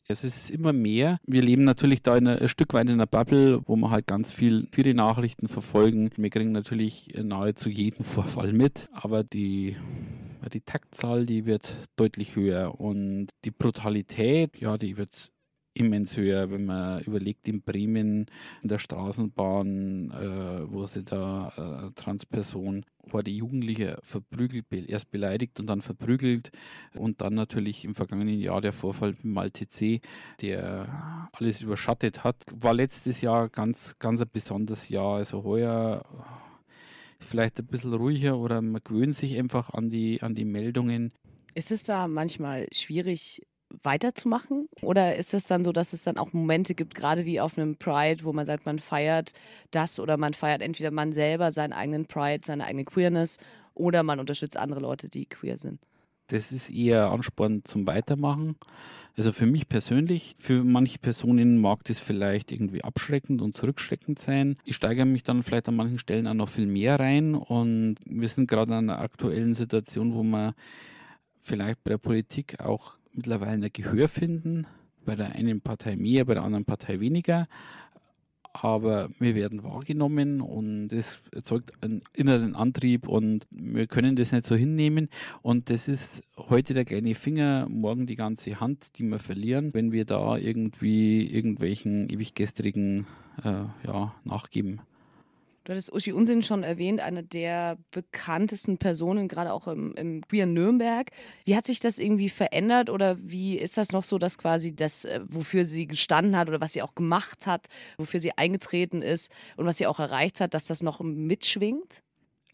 Es 0.09 0.23
ist 0.23 0.51
immer 0.51 0.73
mehr. 0.73 1.19
Wir 1.27 1.43
leben 1.43 1.65
natürlich 1.65 2.03
da 2.03 2.17
in 2.17 2.29
ein 2.29 2.49
Stück 2.49 2.75
weit 2.75 2.87
in 2.87 2.93
einer 2.93 3.07
Bubble, 3.07 3.61
wo 3.67 3.75
wir 3.75 3.91
halt 3.91 4.07
ganz 4.07 4.31
viel 4.31 4.69
viele 4.71 4.95
Nachrichten 4.95 5.49
verfolgen. 5.49 6.11
Wir 6.17 6.31
kriegen 6.31 6.53
natürlich 6.53 7.13
nahezu 7.21 7.69
jeden 7.69 8.05
Vorfall 8.05 8.53
mit, 8.53 8.89
aber 8.93 9.25
die 9.25 9.77
die 10.53 10.61
Taktzahl, 10.61 11.27
die 11.27 11.45
wird 11.45 11.77
deutlich 11.97 12.37
höher 12.37 12.81
und 12.81 13.29
die 13.45 13.51
Brutalität, 13.51 14.57
ja, 14.61 14.79
die 14.79 14.97
wird 14.97 15.33
immens 15.77 16.17
höher, 16.17 16.51
wenn 16.51 16.65
man 16.65 17.03
überlegt, 17.03 17.49
in 17.49 17.63
Bremen 17.63 18.27
in 18.63 18.69
der 18.69 18.79
Straßenbahn, 18.79 20.11
äh, 20.11 20.73
wo 20.73 20.87
sie 20.87 21.05
da 21.05 21.89
äh, 21.89 22.01
Transperson 22.01 22.85
wurde 23.09 23.31
Jugendliche 23.31 23.99
verprügelt, 24.03 24.67
erst 24.89 25.11
beleidigt 25.11 25.61
und 25.61 25.67
dann 25.67 25.83
verprügelt 25.83 26.51
und 26.95 27.21
dann 27.21 27.35
natürlich 27.35 27.85
im 27.85 27.95
vergangenen 27.95 28.41
Jahr 28.41 28.61
der 28.61 28.73
Vorfall 28.73 29.11
mit 29.11 29.25
Malte 29.25 29.69
C., 29.69 30.01
der 30.41 31.31
alles 31.33 31.63
überschattet 31.63 32.25
hat, 32.25 32.37
war 32.53 32.75
letztes 32.75 33.21
Jahr 33.21 33.49
ganz, 33.49 33.97
ganz 33.99 34.21
ein 34.21 34.31
besonderes 34.33 34.89
Jahr. 34.89 35.17
Also 35.17 35.45
heuer 35.45 36.05
vielleicht 37.21 37.59
ein 37.59 37.67
bisschen 37.67 37.95
ruhiger 37.95 38.39
oder 38.39 38.61
man 38.61 38.83
gewöhnt 38.83 39.15
sich 39.15 39.39
einfach 39.39 39.71
an 39.71 39.89
die, 39.89 40.23
an 40.23 40.35
die 40.35 40.45
Meldungen. 40.45 41.13
Ist 41.55 41.71
es 41.71 41.85
da 41.85 42.09
manchmal 42.09 42.67
schwierig, 42.73 43.43
weiterzumachen? 43.83 44.69
Oder 44.83 45.17
ist 45.17 45.35
es 45.35 45.47
dann 45.47 45.65
so, 45.65 45.73
dass 45.73 45.93
es 45.93 46.05
dann 46.05 46.19
auch 46.19 46.33
Momente 46.33 46.75
gibt, 46.75 46.95
gerade 46.95 47.25
wie 47.25 47.41
auf 47.41 47.59
einem 47.59 47.77
Pride, 47.77 48.25
wo 48.25 48.33
man 48.33 48.47
sagt, 48.47 48.67
man 48.67 48.79
feiert 48.79 49.33
das 49.71 49.99
oder 49.99 50.17
man 50.17 50.35
feiert 50.35 50.63
entweder 50.63 50.91
man 50.91 51.13
selber 51.13 51.53
seinen 51.53 51.73
eigenen 51.73 52.07
Pride, 52.07 52.43
seine 52.45 52.65
eigene 52.65 52.85
Queerness 52.85 53.39
oder 53.75 54.03
man 54.03 54.21
unterstützt 54.21 54.57
andere 54.57 54.81
Leute, 54.81 55.09
die 55.09 55.27
queer 55.27 55.59
sind? 55.59 55.81
Das 56.29 56.51
ist 56.51 56.71
eher 56.71 57.11
Ansporn 57.11 57.65
zum 57.65 57.87
Weitermachen. 57.87 58.57
Also 59.17 59.33
für 59.33 59.47
mich 59.47 59.69
persönlich, 59.69 60.35
für 60.39 60.65
manche 60.65 60.99
Personen 60.99 61.59
mag 61.59 61.85
das 61.85 62.01
vielleicht 62.01 62.51
irgendwie 62.51 62.83
abschreckend 62.83 63.41
und 63.41 63.55
zurückschreckend 63.55 64.19
sein. 64.19 64.57
Ich 64.65 64.77
steigere 64.77 65.07
mich 65.07 65.23
dann 65.23 65.43
vielleicht 65.43 65.69
an 65.69 65.77
manchen 65.77 65.99
Stellen 65.99 66.27
auch 66.27 66.35
noch 66.35 66.49
viel 66.49 66.67
mehr 66.67 66.99
rein 66.99 67.35
und 67.35 67.97
wir 68.05 68.29
sind 68.29 68.49
gerade 68.49 68.73
in 68.73 68.79
einer 68.79 68.99
aktuellen 68.99 69.55
Situation, 69.55 70.15
wo 70.15 70.23
man 70.23 70.55
vielleicht 71.41 71.83
bei 71.85 71.91
der 71.91 71.99
Politik 71.99 72.61
auch 72.61 72.97
mittlerweile 73.17 73.67
ein 73.67 73.71
Gehör 73.73 74.09
finden. 74.09 74.67
Bei 75.05 75.15
der 75.15 75.33
einen 75.33 75.61
Partei 75.61 75.97
mehr, 75.97 76.25
bei 76.25 76.35
der 76.35 76.43
anderen 76.43 76.65
Partei 76.65 77.01
weniger. 77.01 77.47
Aber 78.63 79.11
wir 79.19 79.35
werden 79.35 79.63
wahrgenommen 79.63 80.41
und 80.41 80.89
das 80.89 81.21
erzeugt 81.31 81.73
einen 81.83 82.03
inneren 82.15 82.55
Antrieb 82.55 83.07
und 83.07 83.47
wir 83.51 83.87
können 83.87 84.17
das 84.17 84.33
nicht 84.33 84.47
so 84.47 84.55
hinnehmen. 84.55 85.09
Und 85.43 85.69
das 85.69 85.89
ist 85.89 86.23
heute 86.37 86.73
der 86.73 86.87
kleine 86.87 87.15
Finger, 87.15 87.69
morgen 87.69 88.07
die 88.07 88.17
ganze 88.17 88.59
Hand, 88.59 88.99
die 88.99 89.05
wir 89.05 89.19
verlieren, 89.19 89.75
wenn 89.75 89.93
wir 89.93 90.07
da 90.07 90.39
irgendwie 90.39 91.27
irgendwelchen 91.27 92.09
ewig 92.09 92.35
gestrigen 92.35 93.07
äh, 93.45 93.65
ja, 93.87 94.15
nachgeben. 94.25 94.81
Du 95.67 95.73
hattest 95.73 95.93
Uschi 95.93 96.13
Unsinn 96.13 96.45
schon 96.45 96.63
erwähnt, 96.63 97.01
eine 97.01 97.25
der 97.25 97.77
bekanntesten 97.91 98.79
Personen, 98.79 99.27
gerade 99.27 99.53
auch 99.53 99.67
im, 99.67 99.97
im 99.97 100.21
Queer 100.21 100.47
Nürnberg. 100.47 101.11
Wie 101.45 101.57
hat 101.57 101.67
sich 101.67 101.81
das 101.81 101.99
irgendwie 101.99 102.29
verändert 102.29 102.89
oder 102.89 103.19
wie 103.21 103.59
ist 103.59 103.77
das 103.77 103.91
noch 103.91 104.05
so, 104.05 104.17
dass 104.19 104.39
quasi 104.39 104.77
das, 104.77 105.05
äh, 105.05 105.23
wofür 105.27 105.65
sie 105.65 105.89
gestanden 105.89 106.37
hat 106.37 106.49
oder 106.49 106.61
was 106.61 106.73
sie 106.73 106.83
auch 106.83 106.95
gemacht 106.95 107.49
hat, 107.49 107.67
wofür 107.99 108.21
sie 108.21 108.31
eingetreten 108.39 109.03
ist 109.03 109.33
und 109.57 109.67
was 109.67 109.79
sie 109.79 109.89
auch 109.89 109.99
erreicht 109.99 110.41
hat, 110.41 110.55
dass 110.55 110.67
das 110.67 110.85
noch 110.85 111.01
mitschwingt? 111.01 112.05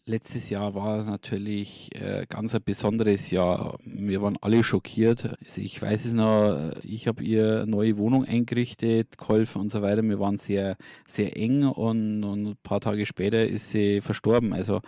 Letztes 0.05 0.49
Jahr 0.49 0.75
war 0.75 1.01
natürlich 1.05 1.89
äh, 1.95 2.25
ganz 2.27 2.53
ein 2.53 2.61
besonderes 2.61 3.31
Jahr. 3.31 3.77
Wir 3.85 4.21
waren 4.21 4.37
alle 4.41 4.61
schockiert. 4.61 5.37
Also 5.45 5.61
ich 5.61 5.81
weiß 5.81 6.03
es 6.03 6.11
noch, 6.11 6.71
ich 6.83 7.07
habe 7.07 7.23
ihr 7.23 7.65
neue 7.65 7.97
Wohnung 7.97 8.25
eingerichtet, 8.25 9.17
geholfen 9.17 9.61
und 9.61 9.71
so 9.71 9.81
weiter. 9.81 10.03
Wir 10.03 10.19
waren 10.19 10.39
sehr, 10.39 10.75
sehr 11.07 11.37
eng 11.37 11.63
und, 11.63 12.25
und 12.25 12.45
ein 12.47 12.57
paar 12.63 12.81
Tage 12.81 13.05
später 13.05 13.47
ist 13.47 13.69
sie 13.69 14.01
verstorben. 14.01 14.51
Also 14.51 14.81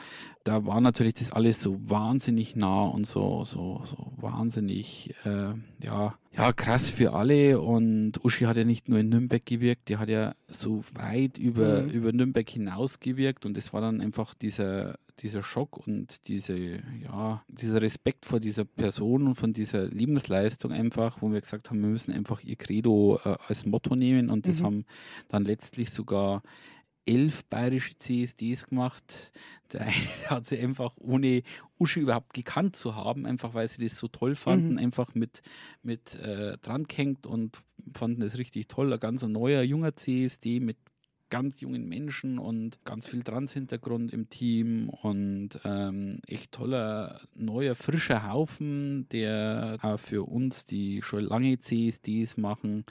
da 0.43 0.65
war 0.65 0.81
natürlich 0.81 1.13
das 1.13 1.31
alles 1.31 1.61
so 1.61 1.77
wahnsinnig 1.89 2.57
nah 2.57 2.83
und 2.83 3.07
so, 3.07 3.45
so, 3.45 3.83
so 3.85 4.11
wahnsinnig, 4.17 5.15
äh, 5.23 5.53
ja, 5.81 6.15
ja, 6.35 6.51
krass 6.53 6.89
für 6.89 7.13
alle. 7.13 7.59
Und 7.61 8.23
Uschi 8.23 8.45
hat 8.45 8.57
ja 8.57 8.63
nicht 8.63 8.89
nur 8.89 8.99
in 8.99 9.09
Nürnberg 9.09 9.45
gewirkt, 9.45 9.89
die 9.89 9.97
hat 9.97 10.09
ja 10.09 10.35
so 10.47 10.83
weit 10.93 11.37
über, 11.37 11.83
mhm. 11.83 11.89
über 11.89 12.11
Nürnberg 12.11 12.49
hinaus 12.49 12.99
gewirkt 12.99 13.45
und 13.45 13.57
es 13.57 13.73
war 13.73 13.81
dann 13.81 14.01
einfach 14.01 14.33
dieser 14.33 14.97
dieser 15.19 15.43
Schock 15.43 15.87
und 15.87 16.27
diese, 16.27 16.57
ja, 16.57 17.43
dieser 17.47 17.81
Respekt 17.81 18.25
vor 18.25 18.39
dieser 18.39 18.65
Person 18.65 19.27
und 19.27 19.35
von 19.35 19.53
dieser 19.53 19.85
Lebensleistung 19.85 20.71
einfach, 20.71 21.21
wo 21.21 21.31
wir 21.31 21.39
gesagt 21.39 21.69
haben, 21.69 21.81
wir 21.81 21.89
müssen 21.89 22.11
einfach 22.11 22.43
ihr 22.43 22.57
Credo 22.57 23.19
äh, 23.23 23.37
als 23.47 23.65
Motto 23.65 23.95
nehmen 23.95 24.29
und 24.29 24.47
das 24.47 24.59
mhm. 24.59 24.65
haben 24.65 24.85
dann 25.29 25.45
letztlich 25.45 25.91
sogar 25.91 26.43
elf 27.05 27.45
bayerische 27.45 27.97
CSDs 27.97 28.67
gemacht. 28.67 29.31
Der 29.73 29.81
eine 29.81 29.93
hat 30.29 30.47
sie 30.47 30.59
einfach 30.59 30.93
ohne 30.97 31.43
Uschi 31.77 32.01
überhaupt 32.01 32.33
gekannt 32.33 32.75
zu 32.75 32.95
haben, 32.95 33.25
einfach 33.25 33.53
weil 33.53 33.67
sie 33.67 33.83
das 33.83 33.97
so 33.97 34.07
toll 34.07 34.35
fanden, 34.35 34.73
mhm. 34.73 34.79
einfach 34.79 35.15
mit, 35.15 35.41
mit 35.83 36.15
äh, 36.15 36.57
dran 36.57 36.85
gehängt 36.85 37.25
und 37.25 37.61
fanden 37.93 38.21
das 38.21 38.37
richtig 38.37 38.67
toll. 38.67 38.91
Ein 38.91 38.99
ganz 38.99 39.23
neuer, 39.23 39.61
junger 39.61 39.95
CSD 39.95 40.59
mit 40.59 40.77
ganz 41.31 41.59
jungen 41.59 41.89
Menschen 41.89 42.37
und 42.37 42.83
ganz 42.85 43.07
viel 43.07 43.23
Trans-Hintergrund 43.23 44.13
im 44.13 44.29
Team 44.29 44.89
und 44.89 45.59
ähm, 45.65 46.19
echt 46.27 46.51
toller, 46.51 47.19
neuer, 47.35 47.73
frischer 47.75 48.29
Haufen, 48.29 49.09
der 49.09 49.77
auch 49.81 49.99
für 49.99 50.23
uns, 50.23 50.65
die 50.65 51.01
schon 51.01 51.25
lange 51.25 51.57
CSDs 51.57 52.37
machen, 52.37 52.85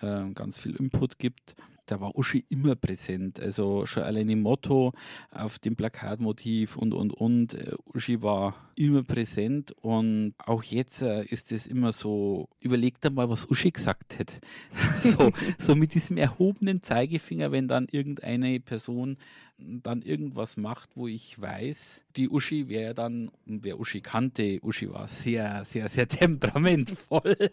äh, 0.00 0.28
ganz 0.30 0.58
viel 0.58 0.74
Input 0.74 1.18
gibt 1.18 1.54
da 1.86 2.00
war 2.00 2.16
Uschi 2.16 2.44
immer 2.48 2.74
präsent. 2.74 3.40
Also 3.40 3.86
schon 3.86 4.02
allein 4.02 4.28
im 4.28 4.42
Motto 4.42 4.92
auf 5.30 5.58
dem 5.58 5.76
Plakatmotiv 5.76 6.76
und, 6.76 6.92
und, 6.92 7.12
und. 7.12 7.54
Äh, 7.54 7.74
Uschi 7.94 8.22
war 8.22 8.54
immer 8.74 9.02
präsent 9.02 9.72
und 9.80 10.34
auch 10.38 10.62
jetzt 10.62 11.02
äh, 11.02 11.24
ist 11.24 11.52
es 11.52 11.66
immer 11.66 11.92
so, 11.92 12.48
überlegt 12.60 13.06
einmal, 13.06 13.30
was 13.30 13.48
Uschi 13.48 13.70
gesagt 13.70 14.18
hätte. 14.18 14.38
so, 15.02 15.32
so 15.58 15.74
mit 15.74 15.94
diesem 15.94 16.18
erhobenen 16.18 16.82
Zeigefinger, 16.82 17.52
wenn 17.52 17.68
dann 17.68 17.86
irgendeine 17.90 18.60
Person 18.60 19.16
dann 19.58 20.02
irgendwas 20.02 20.56
macht, 20.56 20.90
wo 20.96 21.08
ich 21.08 21.40
weiß, 21.40 22.02
die 22.16 22.28
Uschi 22.28 22.68
wäre 22.68 22.94
dann, 22.94 23.30
wer 23.46 23.80
Uschi 23.80 24.00
kannte, 24.02 24.58
Uschi 24.62 24.92
war 24.92 25.08
sehr, 25.08 25.64
sehr, 25.64 25.88
sehr 25.88 26.08
temperamentvoll, 26.08 27.50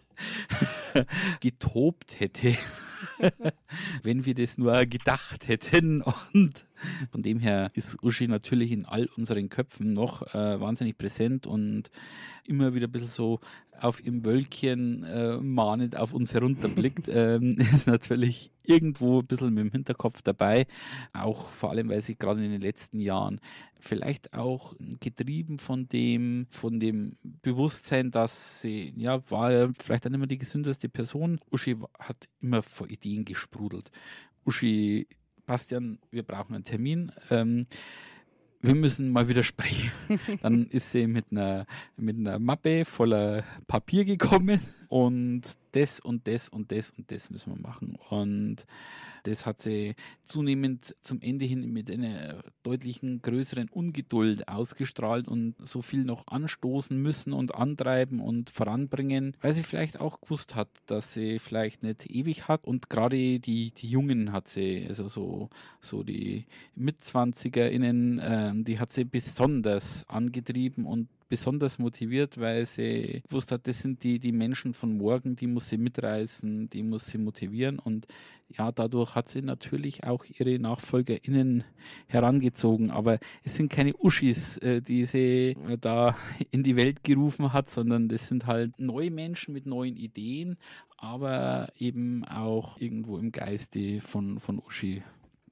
getobt 1.39 2.19
hätte. 2.19 2.57
wenn 4.03 4.25
wir 4.25 4.35
das 4.35 4.57
nur 4.57 4.85
gedacht 4.85 5.47
hätten. 5.47 6.01
Und 6.33 6.65
von 7.11 7.21
dem 7.21 7.39
her 7.39 7.71
ist 7.73 8.01
Uschi 8.03 8.27
natürlich 8.27 8.71
in 8.71 8.85
all 8.85 9.09
unseren 9.17 9.49
Köpfen 9.49 9.91
noch 9.91 10.33
äh, 10.33 10.59
wahnsinnig 10.59 10.97
präsent 10.97 11.47
und 11.47 11.89
immer 12.45 12.73
wieder 12.73 12.87
ein 12.87 12.91
bisschen 12.91 13.07
so 13.07 13.39
auf 13.79 14.03
ihrem 14.03 14.23
Wölkchen 14.23 15.03
äh, 15.03 15.37
mahnend 15.37 15.97
auf 15.97 16.13
uns 16.13 16.33
herunterblickt, 16.33 17.07
ähm, 17.11 17.57
ist 17.57 17.87
natürlich 17.87 18.51
irgendwo 18.63 19.19
ein 19.19 19.25
bisschen 19.25 19.53
mit 19.53 19.65
dem 19.65 19.71
Hinterkopf 19.71 20.21
dabei. 20.21 20.67
Auch 21.11 21.49
vor 21.49 21.71
allem, 21.71 21.89
weil 21.89 22.01
sie 22.01 22.15
gerade 22.15 22.43
in 22.43 22.51
den 22.51 22.61
letzten 22.61 22.99
Jahren 22.99 23.39
vielleicht 23.79 24.33
auch 24.33 24.75
getrieben 24.99 25.59
von 25.59 25.87
dem, 25.87 26.47
von 26.49 26.79
dem 26.79 27.15
Bewusstsein, 27.41 28.11
dass 28.11 28.61
sie, 28.61 28.93
ja, 28.95 29.29
war 29.29 29.73
vielleicht 29.79 30.05
dann 30.05 30.13
immer 30.13 30.27
die 30.27 30.37
gesündeste 30.37 30.87
Person. 30.87 31.39
Uschi 31.51 31.75
hat 31.99 32.29
immer 32.41 32.63
vor 32.63 32.89
Ideen 32.89 33.25
gesprudelt. 33.25 33.91
Uschi, 34.45 35.07
Bastian, 35.45 35.99
wir 36.11 36.23
brauchen 36.23 36.55
einen 36.55 36.63
Termin. 36.63 37.11
Ähm, 37.29 37.65
wir 38.61 38.75
müssen 38.75 39.11
mal 39.11 39.27
wieder 39.27 39.43
sprechen. 39.43 39.91
Dann 40.41 40.67
ist 40.67 40.91
sie 40.91 41.05
mit 41.05 41.25
einer, 41.31 41.65
mit 41.97 42.17
einer 42.17 42.39
Mappe 42.39 42.85
voller 42.85 43.43
Papier 43.67 44.05
gekommen 44.05 44.61
und 44.93 45.41
das 45.71 45.99
und 45.99 46.27
das 46.27 46.49
und 46.49 46.71
das 46.71 46.91
und 46.91 47.11
das 47.11 47.31
müssen 47.31 47.55
wir 47.55 47.59
machen. 47.59 47.97
Und 48.11 48.67
das 49.23 49.43
hat 49.47 49.59
sie 49.59 49.95
zunehmend 50.23 50.95
zum 51.01 51.19
Ende 51.19 51.45
hin 51.45 51.73
mit 51.73 51.89
einer 51.89 52.43
deutlichen 52.61 53.19
größeren 53.23 53.69
Ungeduld 53.69 54.47
ausgestrahlt 54.47 55.27
und 55.27 55.55
so 55.57 55.81
viel 55.81 56.03
noch 56.03 56.27
anstoßen 56.27 56.95
müssen 56.95 57.33
und 57.33 57.55
antreiben 57.55 58.19
und 58.19 58.51
voranbringen, 58.51 59.35
weil 59.41 59.53
sie 59.53 59.63
vielleicht 59.63 59.99
auch 59.99 60.21
gewusst 60.21 60.53
hat, 60.53 60.69
dass 60.85 61.11
sie 61.11 61.39
vielleicht 61.39 61.81
nicht 61.81 62.07
ewig 62.11 62.47
hat. 62.47 62.63
Und 62.63 62.91
gerade 62.91 63.39
die, 63.39 63.71
die 63.71 63.89
Jungen 63.89 64.31
hat 64.31 64.47
sie, 64.47 64.85
also 64.87 65.07
so, 65.07 65.49
so 65.81 66.03
die 66.03 66.45
MitzwanzigerInnen, 66.75 68.19
äh, 68.19 68.51
die 68.57 68.77
hat 68.77 68.93
sie 68.93 69.05
besonders 69.05 70.07
angetrieben 70.07 70.85
und 70.85 71.07
besonders 71.33 71.79
motiviert, 71.79 72.39
weil 72.39 72.63
sie 72.67 73.23
gewusst 73.27 73.51
hat, 73.51 73.67
das 73.67 73.81
sind 73.81 74.03
die, 74.03 74.19
die 74.19 74.31
Menschen 74.31 74.75
von 74.75 74.95
morgen, 74.95 75.35
die 75.35 75.47
muss 75.47 75.67
sie 75.67 75.79
mitreißen, 75.79 76.69
die 76.69 76.83
muss 76.83 77.07
sie 77.07 77.17
motivieren. 77.17 77.79
Und 77.79 78.05
ja, 78.49 78.71
dadurch 78.71 79.15
hat 79.15 79.29
sie 79.29 79.41
natürlich 79.41 80.03
auch 80.03 80.25
ihre 80.25 80.59
NachfolgerInnen 80.59 81.63
herangezogen, 82.05 82.91
aber 82.91 83.17
es 83.43 83.55
sind 83.55 83.71
keine 83.71 83.95
Uschis, 83.99 84.59
äh, 84.59 84.79
die 84.83 85.05
sie 85.05 85.57
äh, 85.67 85.79
da 85.81 86.15
in 86.51 86.61
die 86.61 86.75
Welt 86.75 87.03
gerufen 87.03 87.51
hat, 87.51 87.67
sondern 87.67 88.09
das 88.09 88.27
sind 88.27 88.45
halt 88.45 88.77
neue 88.77 89.09
Menschen 89.09 89.55
mit 89.55 89.65
neuen 89.65 89.97
Ideen, 89.97 90.57
aber 90.97 91.69
eben 91.79 92.25
auch 92.25 92.79
irgendwo 92.79 93.17
im 93.17 93.31
Geiste 93.31 94.01
von, 94.01 94.39
von 94.39 94.59
Uschi 94.59 95.01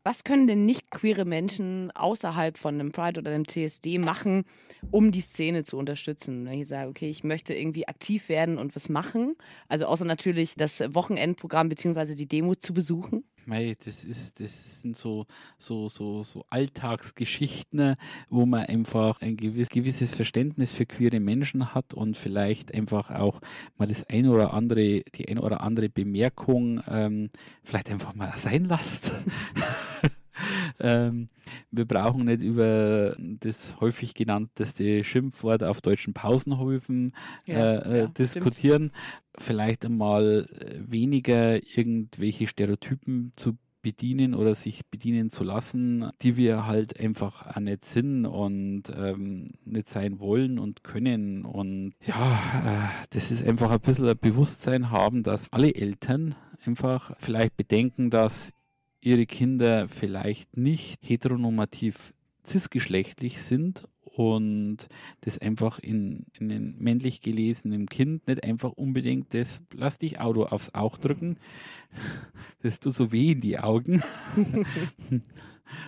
was 0.03 0.23
können 0.23 0.47
denn 0.47 0.65
nicht 0.65 0.89
queere 0.91 1.25
Menschen 1.25 1.91
außerhalb 1.91 2.57
von 2.57 2.75
einem 2.75 2.91
Pride 2.91 3.19
oder 3.19 3.31
einem 3.31 3.47
CSD 3.47 3.99
machen, 3.99 4.45
um 4.89 5.11
die 5.11 5.21
Szene 5.21 5.63
zu 5.63 5.77
unterstützen? 5.77 6.45
Wenn 6.45 6.59
ich 6.59 6.67
sage, 6.67 6.89
okay, 6.89 7.09
ich 7.09 7.23
möchte 7.23 7.53
irgendwie 7.53 7.87
aktiv 7.87 8.29
werden 8.29 8.57
und 8.57 8.75
was 8.75 8.89
machen, 8.89 9.35
also 9.67 9.85
außer 9.85 10.05
natürlich 10.05 10.55
das 10.55 10.81
Wochenendprogramm 10.93 11.69
bzw. 11.69 12.15
die 12.15 12.27
Demo 12.27 12.55
zu 12.55 12.73
besuchen. 12.73 13.23
Mei, 13.45 13.75
das 13.83 14.03
ist, 14.03 14.39
das 14.39 14.81
sind 14.81 14.95
so, 14.95 15.25
so, 15.57 15.89
so, 15.89 16.23
so 16.23 16.45
Alltagsgeschichten, 16.49 17.95
wo 18.29 18.45
man 18.45 18.65
einfach 18.65 19.19
ein 19.21 19.35
gewiss, 19.35 19.69
gewisses 19.69 20.15
Verständnis 20.15 20.71
für 20.73 20.85
queere 20.85 21.19
Menschen 21.19 21.73
hat 21.73 21.93
und 21.93 22.17
vielleicht 22.17 22.73
einfach 22.73 23.09
auch 23.09 23.41
mal 23.77 23.87
das 23.87 24.03
ein 24.09 24.27
oder 24.27 24.53
andere, 24.53 25.01
die 25.15 25.27
ein 25.27 25.39
oder 25.39 25.61
andere 25.61 25.89
Bemerkung 25.89 26.81
ähm, 26.87 27.31
vielleicht 27.63 27.89
einfach 27.89 28.13
mal 28.13 28.31
sein 28.37 28.65
lässt. 28.65 29.11
ähm, 30.81 31.29
wir 31.71 31.85
brauchen 31.85 32.25
nicht 32.25 32.41
über 32.41 33.15
das 33.17 33.79
häufig 33.79 34.13
genannteste 34.13 35.03
Schimpfwort 35.03 35.63
auf 35.63 35.81
deutschen 35.81 36.13
Pausenhöfen 36.13 37.13
ja, 37.45 37.77
äh, 37.77 37.99
ja, 37.99 38.07
diskutieren. 38.07 38.91
Stimmt. 38.93 39.45
Vielleicht 39.45 39.85
einmal 39.85 40.49
äh, 40.59 40.79
weniger 40.91 41.55
irgendwelche 41.77 42.47
Stereotypen 42.47 43.33
zu 43.35 43.57
bedienen 43.81 44.35
oder 44.35 44.55
sich 44.55 44.85
bedienen 44.85 45.29
zu 45.29 45.43
lassen, 45.43 46.09
die 46.21 46.37
wir 46.37 46.67
halt 46.67 46.99
einfach 46.99 47.47
auch 47.47 47.59
nicht 47.59 47.85
sind 47.85 48.25
und 48.25 48.83
ähm, 48.95 49.51
nicht 49.65 49.89
sein 49.89 50.19
wollen 50.19 50.59
und 50.59 50.83
können. 50.83 51.45
Und 51.45 51.93
ja, 52.05 52.33
äh, 52.65 53.05
das 53.09 53.31
ist 53.31 53.45
einfach 53.45 53.71
ein 53.71 53.79
bisschen 53.79 54.07
ein 54.07 54.17
Bewusstsein 54.17 54.91
haben, 54.91 55.23
dass 55.23 55.51
alle 55.51 55.73
Eltern 55.73 56.35
einfach 56.65 57.15
vielleicht 57.19 57.57
bedenken, 57.57 58.09
dass 58.09 58.51
ihre 59.01 59.25
Kinder 59.25 59.87
vielleicht 59.87 60.55
nicht 60.57 60.99
heteronormativ 61.03 62.13
cisgeschlechtlich 62.45 63.41
sind 63.41 63.87
und 64.03 64.77
das 65.21 65.37
einfach 65.37 65.79
in, 65.79 66.25
in 66.37 66.51
einem 66.51 66.75
männlich 66.77 67.21
gelesenen 67.21 67.87
Kind 67.87 68.27
nicht 68.27 68.43
einfach 68.43 68.71
unbedingt 68.73 69.33
das 69.33 69.61
lass 69.73 69.97
dich 69.97 70.19
Auto 70.19 70.43
aufs 70.43 70.73
Auge 70.73 70.99
drücken, 70.99 71.37
das 72.61 72.79
tut 72.79 72.95
so 72.95 73.11
weh 73.11 73.31
in 73.31 73.41
die 73.41 73.59
Augen 73.59 74.03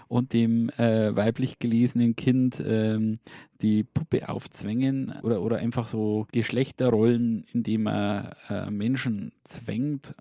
und 0.07 0.33
dem 0.33 0.69
äh, 0.77 1.15
weiblich 1.15 1.59
gelesenen 1.59 2.15
Kind 2.15 2.63
ähm, 2.65 3.19
die 3.61 3.83
Puppe 3.83 4.29
aufzwängen 4.29 5.13
oder, 5.23 5.41
oder 5.41 5.57
einfach 5.57 5.87
so 5.87 6.27
Geschlechterrollen, 6.31 7.45
indem 7.51 7.87
er 7.87 8.37
äh, 8.49 8.71
Menschen 8.71 9.33
zwängt. 9.43 10.15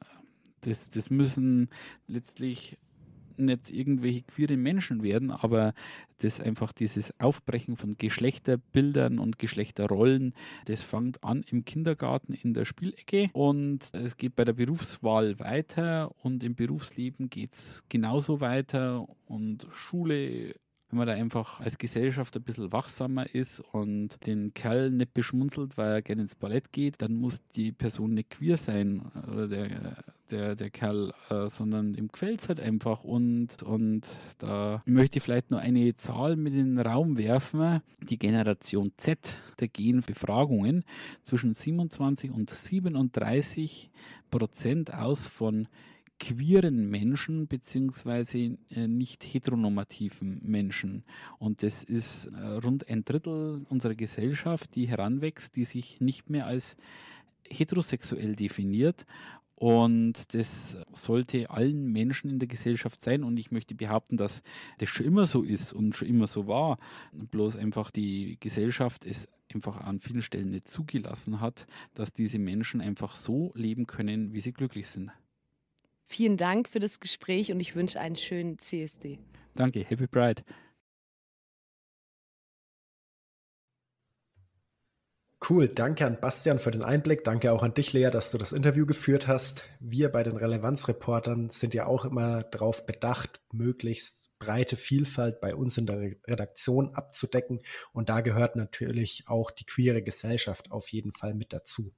Das, 0.62 0.90
das 0.90 1.10
müssen 1.10 1.68
letztlich 2.06 2.78
nicht 3.38 3.70
irgendwelche 3.70 4.22
queeren 4.22 4.62
Menschen 4.62 5.02
werden, 5.02 5.30
aber 5.30 5.74
das 6.18 6.40
einfach 6.40 6.72
dieses 6.72 7.18
Aufbrechen 7.18 7.76
von 7.76 7.96
Geschlechterbildern 7.98 9.18
und 9.18 9.38
Geschlechterrollen, 9.38 10.34
das 10.66 10.82
fängt 10.82 11.22
an 11.24 11.44
im 11.50 11.64
Kindergarten 11.64 12.34
in 12.34 12.54
der 12.54 12.64
Spielecke 12.64 13.30
und 13.32 13.90
es 13.92 14.16
geht 14.16 14.36
bei 14.36 14.44
der 14.44 14.52
Berufswahl 14.52 15.38
weiter 15.38 16.14
und 16.22 16.42
im 16.42 16.54
Berufsleben 16.54 17.30
geht 17.30 17.54
es 17.54 17.84
genauso 17.88 18.40
weiter 18.40 19.06
und 19.26 19.66
Schule 19.72 20.54
wenn 20.92 20.98
man 20.98 21.06
da 21.06 21.14
einfach 21.14 21.58
als 21.60 21.78
Gesellschaft 21.78 22.36
ein 22.36 22.42
bisschen 22.42 22.70
wachsamer 22.70 23.34
ist 23.34 23.60
und 23.72 24.10
den 24.26 24.52
Kerl 24.52 24.90
nicht 24.90 25.14
beschmunzelt, 25.14 25.78
weil 25.78 25.90
er 25.90 26.02
gerne 26.02 26.20
ins 26.20 26.34
Ballett 26.34 26.70
geht, 26.70 27.00
dann 27.00 27.14
muss 27.14 27.40
die 27.56 27.72
Person 27.72 28.12
nicht 28.12 28.28
queer 28.28 28.58
sein 28.58 29.00
oder 29.32 29.48
der, 29.48 30.04
der, 30.30 30.54
der 30.54 30.68
Kerl, 30.68 31.14
äh, 31.30 31.48
sondern 31.48 31.94
ihm 31.94 32.08
gefällt 32.08 32.42
es 32.42 32.48
halt 32.48 32.60
einfach. 32.60 33.04
Und, 33.04 33.62
und 33.62 34.06
da 34.36 34.82
möchte 34.84 35.16
ich 35.16 35.22
vielleicht 35.22 35.50
nur 35.50 35.60
eine 35.60 35.96
Zahl 35.96 36.36
mit 36.36 36.52
in 36.52 36.76
den 36.76 36.86
Raum 36.86 37.16
werfen. 37.16 37.80
Die 38.02 38.18
Generation 38.18 38.92
Z 38.98 39.38
der 39.60 39.68
Genbefragungen 39.68 40.84
zwischen 41.22 41.54
27 41.54 42.30
und 42.30 42.50
37 42.50 43.90
Prozent 44.30 44.92
aus 44.92 45.26
von 45.26 45.68
queeren 46.22 46.88
Menschen 46.88 47.48
beziehungsweise 47.48 48.56
äh, 48.70 48.86
nicht 48.86 49.24
heteronormativen 49.24 50.40
Menschen. 50.44 51.02
Und 51.40 51.64
das 51.64 51.82
ist 51.82 52.26
äh, 52.26 52.46
rund 52.64 52.88
ein 52.88 53.04
Drittel 53.04 53.66
unserer 53.68 53.96
Gesellschaft, 53.96 54.76
die 54.76 54.86
heranwächst, 54.86 55.56
die 55.56 55.64
sich 55.64 56.00
nicht 56.00 56.30
mehr 56.30 56.46
als 56.46 56.76
heterosexuell 57.48 58.36
definiert. 58.36 59.04
Und 59.56 60.32
das 60.32 60.76
sollte 60.92 61.50
allen 61.50 61.90
Menschen 61.90 62.30
in 62.30 62.38
der 62.38 62.48
Gesellschaft 62.48 63.02
sein. 63.02 63.24
Und 63.24 63.36
ich 63.36 63.50
möchte 63.50 63.74
behaupten, 63.74 64.16
dass 64.16 64.44
das 64.78 64.90
schon 64.90 65.06
immer 65.06 65.26
so 65.26 65.42
ist 65.42 65.72
und 65.72 65.96
schon 65.96 66.06
immer 66.06 66.28
so 66.28 66.46
war. 66.46 66.78
Bloß 67.12 67.56
einfach 67.56 67.90
die 67.90 68.36
Gesellschaft 68.38 69.04
es 69.04 69.28
einfach 69.52 69.80
an 69.80 69.98
vielen 69.98 70.22
Stellen 70.22 70.50
nicht 70.50 70.68
zugelassen 70.68 71.40
hat, 71.40 71.66
dass 71.94 72.12
diese 72.12 72.38
Menschen 72.38 72.80
einfach 72.80 73.16
so 73.16 73.50
leben 73.56 73.88
können, 73.88 74.32
wie 74.32 74.40
sie 74.40 74.52
glücklich 74.52 74.86
sind. 74.86 75.10
Vielen 76.12 76.36
Dank 76.36 76.68
für 76.68 76.78
das 76.78 77.00
Gespräch 77.00 77.52
und 77.52 77.60
ich 77.60 77.74
wünsche 77.74 77.98
einen 77.98 78.16
schönen 78.16 78.58
CSD. 78.58 79.18
Danke, 79.54 79.82
Happy 79.82 80.06
Pride. 80.06 80.42
Cool, 85.48 85.68
danke 85.68 86.04
an 86.04 86.20
Bastian 86.20 86.58
für 86.58 86.70
den 86.70 86.82
Einblick. 86.82 87.24
Danke 87.24 87.50
auch 87.50 87.62
an 87.62 87.72
dich, 87.72 87.94
Lea, 87.94 88.10
dass 88.10 88.30
du 88.30 88.36
das 88.36 88.52
Interview 88.52 88.84
geführt 88.84 89.26
hast. 89.26 89.64
Wir 89.80 90.10
bei 90.10 90.22
den 90.22 90.36
Relevanzreportern 90.36 91.48
sind 91.48 91.72
ja 91.72 91.86
auch 91.86 92.04
immer 92.04 92.42
darauf 92.42 92.84
bedacht, 92.84 93.40
möglichst 93.50 94.38
breite 94.38 94.76
Vielfalt 94.76 95.40
bei 95.40 95.54
uns 95.54 95.78
in 95.78 95.86
der 95.86 96.12
Redaktion 96.26 96.94
abzudecken. 96.94 97.60
Und 97.94 98.10
da 98.10 98.20
gehört 98.20 98.54
natürlich 98.54 99.24
auch 99.28 99.50
die 99.50 99.64
queere 99.64 100.02
Gesellschaft 100.02 100.70
auf 100.70 100.88
jeden 100.88 101.14
Fall 101.14 101.32
mit 101.32 101.54
dazu. 101.54 101.94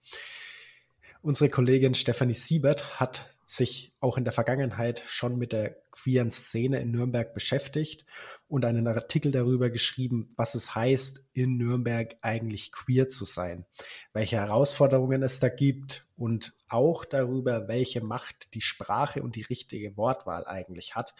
Unsere 1.21 1.51
Kollegin 1.51 1.95
Stefanie 1.95 2.35
Siebert 2.35 3.01
hat 3.01 3.34
sich 3.47 3.95
auch 4.01 4.19
in 4.19 4.25
der 4.25 4.33
Vergangenheit 4.33 5.03
schon 5.07 5.39
mit 5.39 5.53
der 5.53 5.77
queeren 5.91 6.31
Szene 6.31 6.81
in 6.81 6.91
Nürnberg 6.91 7.35
beschäftigt 7.35 8.05
und 8.49 8.65
einen 8.65 8.87
Artikel 8.87 9.31
darüber 9.31 9.71
geschrieben, 9.71 10.33
was 10.37 10.55
es 10.55 10.75
heißt, 10.75 11.29
in 11.33 11.57
Nürnberg 11.57 12.17
eigentlich 12.21 12.73
queer 12.73 13.09
zu 13.09 13.25
sein, 13.25 13.65
welche 14.13 14.37
Herausforderungen 14.37 15.23
es 15.23 15.41
da 15.41 15.49
gibt 15.49 16.07
und 16.17 16.55
auch 16.69 17.05
darüber, 17.05 17.69
welche 17.69 18.01
Macht 18.01 18.55
die 18.55 18.61
Sprache 18.61 19.23
und 19.23 19.37
die 19.37 19.43
richtige 19.43 19.97
Wortwahl 19.97 20.47
eigentlich 20.47 20.97
hat. 20.97 21.15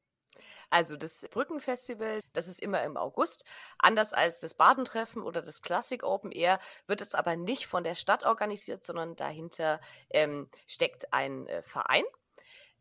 Also 0.70 0.96
das 0.96 1.26
Brückenfestival, 1.30 2.20
das 2.32 2.48
ist 2.48 2.60
immer 2.60 2.82
im 2.82 2.96
August. 2.96 3.44
Anders 3.78 4.12
als 4.12 4.40
das 4.40 4.54
Badentreffen 4.54 5.22
oder 5.22 5.42
das 5.42 5.62
Classic 5.62 6.02
Open 6.02 6.32
Air 6.32 6.58
wird 6.86 7.00
es 7.00 7.14
aber 7.14 7.36
nicht 7.36 7.66
von 7.66 7.84
der 7.84 7.94
Stadt 7.94 8.24
organisiert, 8.24 8.84
sondern 8.84 9.16
dahinter 9.16 9.80
ähm, 10.10 10.48
steckt 10.66 11.12
ein 11.12 11.46
äh, 11.46 11.62
Verein. 11.62 12.04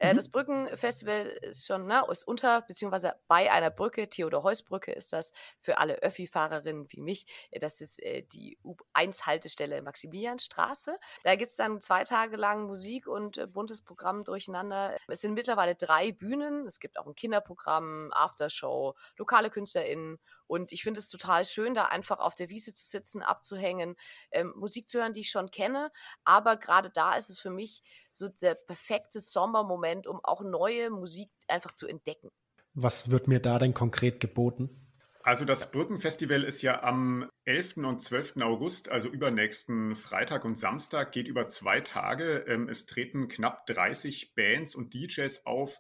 Äh, 0.04 0.12
mhm. 0.12 0.18
Das 0.18 0.28
Brückenfestival 0.28 1.28
ist 1.44 1.66
schon, 1.66 1.88
ne, 1.88 2.04
ist 2.12 2.28
unter, 2.28 2.62
beziehungsweise 2.62 3.16
bei 3.30 3.50
einer 3.50 3.70
Brücke, 3.70 4.10
Theodor-Heuss-Brücke 4.10 4.92
ist 4.92 5.14
das 5.14 5.32
für 5.62 5.78
alle 5.78 5.96
Öffi-Fahrerinnen 6.02 6.88
wie 6.90 7.00
mich. 7.00 7.26
Äh, 7.52 7.60
das 7.60 7.80
ist 7.80 8.04
äh, 8.04 8.24
die 8.24 8.58
U1-Haltestelle 8.66 9.82
Maximilianstraße. 9.82 11.00
Da 11.24 11.36
gibt 11.38 11.52
es 11.52 11.56
dann 11.56 11.80
zwei 11.80 12.04
Tage 12.04 12.36
lang 12.36 12.66
Musik 12.66 13.08
und 13.08 13.38
äh, 13.38 13.48
buntes 13.48 13.82
Programm 13.82 14.26
durcheinander. 14.26 14.98
Es 15.08 15.22
sind 15.22 15.36
mittlerweile 15.36 15.76
drei 15.76 16.12
Bühnen. 16.12 16.68
Es 16.68 16.82
gibt 16.82 17.00
auch 17.00 17.08
ein 17.08 17.16
Kinderprogramm, 17.16 18.12
Aftershow, 18.12 18.96
lokale 19.16 19.50
KünstlerInnen 19.50 20.20
und 20.48 20.72
ich 20.72 20.84
finde 20.84 21.00
es 21.00 21.10
total 21.10 21.46
schön, 21.46 21.74
da 21.74 21.86
einfach 21.86 22.20
auf 22.20 22.36
der 22.36 22.50
Wiese 22.50 22.74
zu 22.74 22.86
sitzen, 22.86 23.22
abzuhängen, 23.22 23.96
ähm, 24.32 24.54
Musik 24.56 24.88
zu 24.88 25.00
hören, 25.00 25.14
die 25.14 25.22
ich 25.22 25.30
schon 25.30 25.52
kenne. 25.52 25.92
Aber 26.24 26.58
gerade 26.58 26.90
da 26.90 27.16
ist 27.16 27.30
es 27.30 27.40
für 27.40 27.50
mich 27.50 27.82
so 28.12 28.28
der 28.28 28.56
perfekte 28.56 29.20
Sommermoment, 29.20 30.08
um 30.08 30.20
auch 30.24 30.42
neue 30.42 30.90
Musik 30.90 31.30
einfach 31.48 31.74
zu 31.74 31.88
entdecken. 31.88 32.30
Was 32.74 33.12
wird 33.12 33.28
mir 33.28 33.40
da 33.40 33.60
denn 33.60 33.74
konkret 33.74 34.20
geboten? 34.20 34.80
Also 35.26 35.46
das 35.46 35.72
Brückenfestival 35.72 36.44
ist 36.44 36.62
ja 36.64 36.84
am 36.84 37.30
11. 37.46 37.78
und 37.78 38.02
12. 38.02 38.42
August, 38.42 38.90
also 38.90 39.08
übernächsten 39.08 39.96
Freitag 39.96 40.44
und 40.44 40.58
Samstag, 40.58 41.14
geht 41.14 41.30
über 41.30 41.48
zwei 41.48 41.80
Tage. 41.80 42.44
Ähm, 42.48 42.68
es 42.68 42.86
treten 42.86 43.30
knapp 43.30 43.66
30 43.68 44.36
Bands 44.36 44.76
und 44.76 44.94
DJs 44.94 45.46
auf 45.46 45.80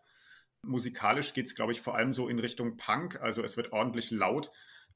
Musikalisch 0.63 1.33
geht 1.33 1.45
es, 1.45 1.55
glaube 1.55 1.71
ich, 1.71 1.81
vor 1.81 1.95
allem 1.95 2.13
so 2.13 2.27
in 2.27 2.39
Richtung 2.39 2.77
Punk. 2.77 3.21
Also 3.21 3.43
es 3.43 3.57
wird 3.57 3.71
ordentlich 3.71 4.11
laut. 4.11 4.51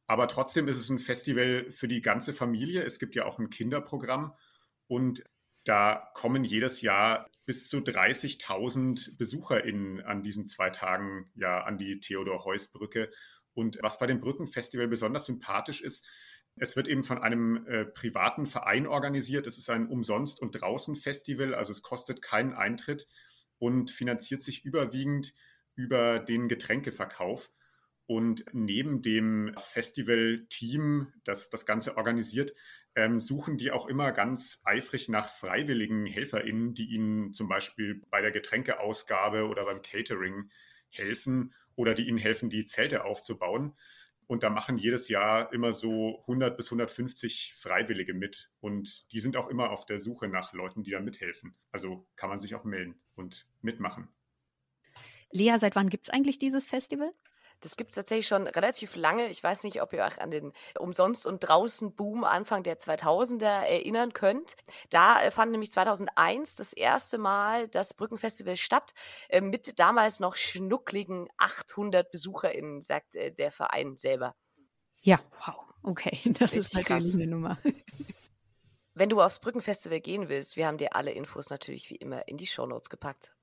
Aber 0.07 0.27
trotzdem 0.27 0.67
ist 0.67 0.77
es 0.77 0.89
ein 0.89 0.99
Festival 0.99 1.69
für 1.69 1.87
die 1.87 2.01
ganze 2.01 2.33
Familie. 2.33 2.83
Es 2.83 2.99
gibt 2.99 3.15
ja 3.15 3.25
auch 3.25 3.39
ein 3.39 3.49
Kinderprogramm. 3.49 4.33
Und 4.87 5.23
da 5.65 6.09
kommen 6.13 6.45
jedes 6.45 6.81
Jahr 6.81 7.29
bis 7.45 7.67
zu 7.67 7.77
30.000 7.77 9.17
BesucherInnen 9.17 10.01
an 10.01 10.23
diesen 10.23 10.45
zwei 10.45 10.69
Tagen 10.69 11.29
ja 11.35 11.63
an 11.63 11.77
die 11.77 11.99
Theodor-Heuss-Brücke. 11.99 13.09
Und 13.53 13.77
was 13.81 13.99
bei 13.99 14.07
dem 14.07 14.21
Brückenfestival 14.21 14.87
besonders 14.87 15.25
sympathisch 15.25 15.81
ist, 15.81 16.07
es 16.55 16.75
wird 16.75 16.87
eben 16.87 17.03
von 17.03 17.19
einem 17.19 17.65
äh, 17.67 17.85
privaten 17.85 18.47
Verein 18.47 18.87
organisiert. 18.87 19.45
Es 19.45 19.57
ist 19.57 19.69
ein 19.69 19.87
Umsonst- 19.87 20.41
und 20.41 20.51
Draußen-Festival, 20.51 21.53
also 21.53 21.71
es 21.71 21.81
kostet 21.81 22.21
keinen 22.21 22.53
Eintritt 22.53 23.07
und 23.59 23.91
finanziert 23.91 24.43
sich 24.43 24.63
überwiegend 24.63 25.33
über 25.77 26.19
den 26.19 26.49
Getränkeverkauf. 26.49 27.49
Und 28.07 28.45
neben 28.53 29.01
dem 29.01 29.53
Festival-Team, 29.57 31.13
das 31.23 31.49
das 31.49 31.65
Ganze 31.65 31.97
organisiert, 31.97 32.53
ähm, 32.95 33.19
suchen 33.19 33.57
die 33.57 33.71
auch 33.71 33.87
immer 33.87 34.11
ganz 34.11 34.61
eifrig 34.63 35.07
nach 35.09 35.29
freiwilligen 35.29 36.05
HelferInnen, 36.05 36.73
die 36.73 36.89
ihnen 36.89 37.33
zum 37.33 37.47
Beispiel 37.47 38.01
bei 38.09 38.21
der 38.21 38.31
Getränkeausgabe 38.31 39.47
oder 39.47 39.65
beim 39.65 39.81
Catering 39.81 40.49
helfen 40.89 41.53
oder 41.75 41.93
die 41.93 42.07
ihnen 42.07 42.17
helfen, 42.17 42.49
die 42.49 42.65
Zelte 42.65 43.03
aufzubauen. 43.05 43.75
Und 44.25 44.43
da 44.43 44.49
machen 44.49 44.77
jedes 44.77 45.07
Jahr 45.09 45.53
immer 45.53 45.71
so 45.73 46.19
100 46.21 46.57
bis 46.57 46.67
150 46.67 47.53
Freiwillige 47.55 48.13
mit. 48.13 48.49
Und 48.59 49.11
die 49.13 49.21
sind 49.21 49.37
auch 49.37 49.49
immer 49.49 49.69
auf 49.71 49.85
der 49.85 49.99
Suche 49.99 50.27
nach 50.27 50.53
Leuten, 50.53 50.83
die 50.83 50.91
da 50.91 50.99
mithelfen. 50.99 51.55
Also 51.71 52.07
kann 52.15 52.29
man 52.29 52.39
sich 52.39 52.55
auch 52.55 52.65
melden 52.65 52.99
und 53.15 53.47
mitmachen. 53.61 54.09
Lea, 55.31 55.55
seit 55.57 55.75
wann 55.75 55.89
gibt 55.89 56.05
es 56.05 56.09
eigentlich 56.09 56.39
dieses 56.39 56.67
Festival? 56.67 57.11
Das 57.59 57.75
gibt 57.75 57.89
es 57.89 57.95
tatsächlich 57.95 58.27
schon 58.27 58.47
relativ 58.47 58.95
lange. 58.95 59.27
Ich 59.29 59.43
weiß 59.43 59.63
nicht, 59.63 59.81
ob 59.81 59.91
ihr 59.91 60.03
euch 60.03 60.21
an 60.21 60.29
den 60.29 60.53
Umsonst- 60.77 61.25
und 61.25 61.39
Draußen-Boom 61.39 62.23
Anfang 62.23 62.61
der 62.61 62.77
2000er 62.77 63.45
erinnern 63.45 64.13
könnt. 64.13 64.55
Da 64.91 65.21
äh, 65.23 65.31
fand 65.31 65.51
nämlich 65.51 65.71
2001 65.71 66.55
das 66.55 66.73
erste 66.73 67.17
Mal 67.17 67.67
das 67.67 67.95
Brückenfestival 67.95 68.57
statt, 68.57 68.93
äh, 69.29 69.41
mit 69.41 69.79
damals 69.79 70.19
noch 70.19 70.35
schnuckligen 70.35 71.27
800 71.37 72.11
BesucherInnen, 72.11 72.81
sagt 72.81 73.15
äh, 73.15 73.31
der 73.31 73.51
Verein 73.51 73.95
selber. 73.95 74.35
Ja, 75.01 75.19
wow. 75.45 75.65
Okay, 75.81 76.19
das 76.25 76.51
Richtig 76.51 76.59
ist 76.59 76.73
natürlich 76.75 76.87
krass. 76.87 77.15
eine 77.15 77.27
Nummer. 77.27 77.57
Wenn 78.93 79.09
du 79.09 79.21
aufs 79.21 79.39
Brückenfestival 79.39 79.99
gehen 79.99 80.29
willst, 80.29 80.57
wir 80.57 80.67
haben 80.67 80.77
dir 80.77 80.95
alle 80.95 81.11
Infos 81.11 81.49
natürlich 81.49 81.89
wie 81.89 81.95
immer 81.95 82.27
in 82.27 82.37
die 82.37 82.47
Shownotes 82.47 82.89
gepackt. 82.89 83.36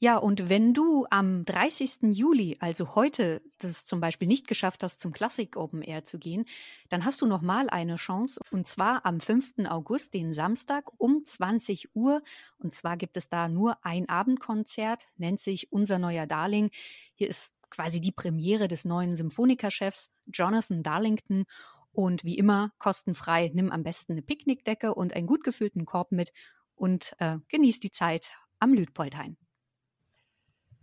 Ja, 0.00 0.16
und 0.16 0.48
wenn 0.48 0.74
du 0.74 1.06
am 1.10 1.44
30. 1.44 2.14
Juli, 2.16 2.56
also 2.60 2.94
heute, 2.94 3.42
das 3.58 3.84
zum 3.84 4.00
Beispiel 4.00 4.28
nicht 4.28 4.46
geschafft 4.46 4.84
hast, 4.84 5.00
zum 5.00 5.12
Classic 5.12 5.56
Open 5.56 5.82
Air 5.82 6.04
zu 6.04 6.20
gehen, 6.20 6.44
dann 6.88 7.04
hast 7.04 7.20
du 7.20 7.26
nochmal 7.26 7.68
eine 7.68 7.96
Chance. 7.96 8.40
Und 8.52 8.64
zwar 8.64 9.04
am 9.04 9.18
5. 9.18 9.66
August, 9.68 10.14
den 10.14 10.32
Samstag 10.32 10.84
um 10.98 11.24
20 11.24 11.96
Uhr. 11.96 12.22
Und 12.58 12.74
zwar 12.74 12.96
gibt 12.96 13.16
es 13.16 13.28
da 13.28 13.48
nur 13.48 13.84
ein 13.84 14.08
Abendkonzert, 14.08 15.06
nennt 15.16 15.40
sich 15.40 15.72
Unser 15.72 15.98
neuer 15.98 16.26
Darling. 16.26 16.70
Hier 17.16 17.28
ist 17.28 17.56
quasi 17.68 18.00
die 18.00 18.12
Premiere 18.12 18.68
des 18.68 18.84
neuen 18.84 19.16
Symphonikerchefs 19.16 20.12
Jonathan 20.32 20.84
Darlington. 20.84 21.44
Und 21.90 22.22
wie 22.22 22.38
immer, 22.38 22.70
kostenfrei, 22.78 23.50
nimm 23.52 23.72
am 23.72 23.82
besten 23.82 24.12
eine 24.12 24.22
Picknickdecke 24.22 24.94
und 24.94 25.14
einen 25.14 25.26
gut 25.26 25.42
gefüllten 25.42 25.86
Korb 25.86 26.12
mit 26.12 26.32
und 26.76 27.16
äh, 27.18 27.38
genieß 27.48 27.80
die 27.80 27.90
Zeit 27.90 28.30
am 28.60 28.72
Lüdpolthain. 28.72 29.36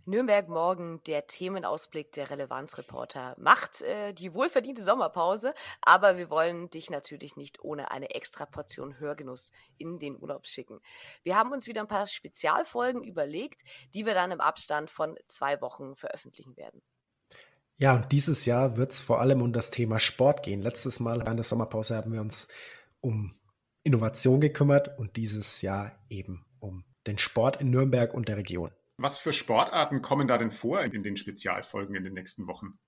Nürnberg 0.08 0.48
morgen, 0.48 1.02
der 1.08 1.26
Themenausblick 1.26 2.12
der 2.12 2.30
Relevanzreporter, 2.30 3.34
macht 3.38 3.82
äh, 3.82 4.12
die 4.12 4.34
wohlverdiente 4.34 4.80
Sommerpause, 4.80 5.52
aber 5.80 6.16
wir 6.16 6.30
wollen 6.30 6.70
dich 6.70 6.90
natürlich 6.90 7.36
nicht 7.36 7.64
ohne 7.64 7.90
eine 7.90 8.14
extra 8.14 8.46
Portion 8.46 9.00
Hörgenuss 9.00 9.50
in 9.78 9.98
den 9.98 10.16
Urlaub 10.16 10.46
schicken. 10.46 10.78
Wir 11.24 11.36
haben 11.36 11.50
uns 11.50 11.66
wieder 11.66 11.80
ein 11.80 11.88
paar 11.88 12.06
Spezialfolgen 12.06 13.02
überlegt, 13.02 13.62
die 13.94 14.06
wir 14.06 14.14
dann 14.14 14.30
im 14.30 14.40
Abstand 14.40 14.92
von 14.92 15.16
zwei 15.26 15.60
Wochen 15.60 15.96
veröffentlichen 15.96 16.56
werden. 16.56 16.82
Ja, 17.76 17.96
und 17.96 18.12
dieses 18.12 18.46
Jahr 18.46 18.76
wird 18.76 18.92
es 18.92 19.00
vor 19.00 19.20
allem 19.20 19.42
um 19.42 19.52
das 19.52 19.72
Thema 19.72 19.98
Sport 19.98 20.44
gehen. 20.44 20.62
Letztes 20.62 21.00
Mal 21.00 21.26
in 21.28 21.36
der 21.36 21.42
Sommerpause 21.42 21.96
haben 21.96 22.12
wir 22.12 22.20
uns 22.20 22.46
um 23.00 23.38
Innovation 23.82 24.40
gekümmert 24.40 24.96
und 25.00 25.16
dieses 25.16 25.62
Jahr 25.62 25.98
eben 26.08 26.46
um 26.60 26.84
den 27.08 27.18
Sport 27.18 27.60
in 27.60 27.70
Nürnberg 27.70 28.14
und 28.14 28.28
der 28.28 28.36
Region. 28.36 28.70
Was 28.98 29.18
für 29.18 29.34
Sportarten 29.34 30.00
kommen 30.00 30.26
da 30.26 30.38
denn 30.38 30.50
vor 30.50 30.80
in 30.80 31.02
den 31.02 31.16
Spezialfolgen 31.16 31.94
in 31.94 32.04
den 32.04 32.14
nächsten 32.14 32.46
Wochen? 32.46 32.78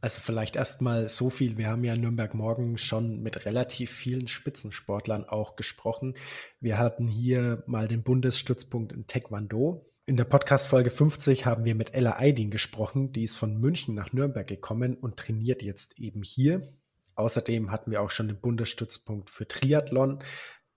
Also 0.00 0.20
vielleicht 0.22 0.56
erstmal 0.56 1.08
so 1.08 1.28
viel. 1.28 1.58
Wir 1.58 1.68
haben 1.68 1.84
ja 1.84 1.92
in 1.92 2.00
Nürnberg 2.00 2.32
morgen 2.32 2.78
schon 2.78 3.20
mit 3.20 3.44
relativ 3.44 3.90
vielen 3.90 4.28
Spitzensportlern 4.28 5.24
auch 5.24 5.56
gesprochen. 5.56 6.14
Wir 6.60 6.78
hatten 6.78 7.08
hier 7.08 7.64
mal 7.66 7.88
den 7.88 8.04
Bundesstützpunkt 8.04 8.92
in 8.92 9.06
Taekwondo. 9.06 9.84
In 10.06 10.16
der 10.16 10.24
Podcast-Folge 10.24 10.90
50 10.90 11.44
haben 11.44 11.64
wir 11.64 11.74
mit 11.74 11.92
Ella 11.92 12.16
Eiding 12.18 12.50
gesprochen. 12.50 13.12
Die 13.12 13.24
ist 13.24 13.36
von 13.36 13.58
München 13.58 13.94
nach 13.94 14.12
Nürnberg 14.12 14.46
gekommen 14.46 14.96
und 14.96 15.18
trainiert 15.18 15.62
jetzt 15.62 15.98
eben 15.98 16.22
hier. 16.22 16.72
Außerdem 17.16 17.72
hatten 17.72 17.90
wir 17.90 18.00
auch 18.00 18.10
schon 18.10 18.28
den 18.28 18.40
Bundesstützpunkt 18.40 19.28
für 19.28 19.48
Triathlon. 19.48 20.22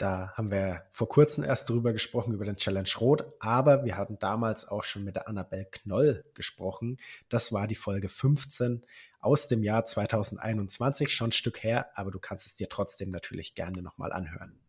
Da 0.01 0.33
haben 0.33 0.49
wir 0.49 0.81
vor 0.89 1.07
kurzem 1.07 1.43
erst 1.43 1.69
drüber 1.69 1.93
gesprochen, 1.93 2.33
über 2.33 2.43
den 2.43 2.55
Challenge 2.55 2.89
Rot, 2.99 3.23
aber 3.39 3.85
wir 3.85 3.97
haben 3.97 4.17
damals 4.17 4.67
auch 4.67 4.83
schon 4.83 5.03
mit 5.03 5.15
der 5.15 5.27
Annabelle 5.27 5.65
Knoll 5.65 6.25
gesprochen. 6.33 6.97
Das 7.29 7.53
war 7.53 7.67
die 7.67 7.75
Folge 7.75 8.09
15 8.09 8.83
aus 9.19 9.47
dem 9.47 9.61
Jahr 9.61 9.85
2021, 9.85 11.13
schon 11.13 11.27
ein 11.27 11.31
Stück 11.31 11.61
her, 11.61 11.91
aber 11.93 12.09
du 12.09 12.17
kannst 12.17 12.47
es 12.47 12.55
dir 12.55 12.67
trotzdem 12.67 13.11
natürlich 13.11 13.53
gerne 13.53 13.83
nochmal 13.83 14.11
anhören. 14.11 14.59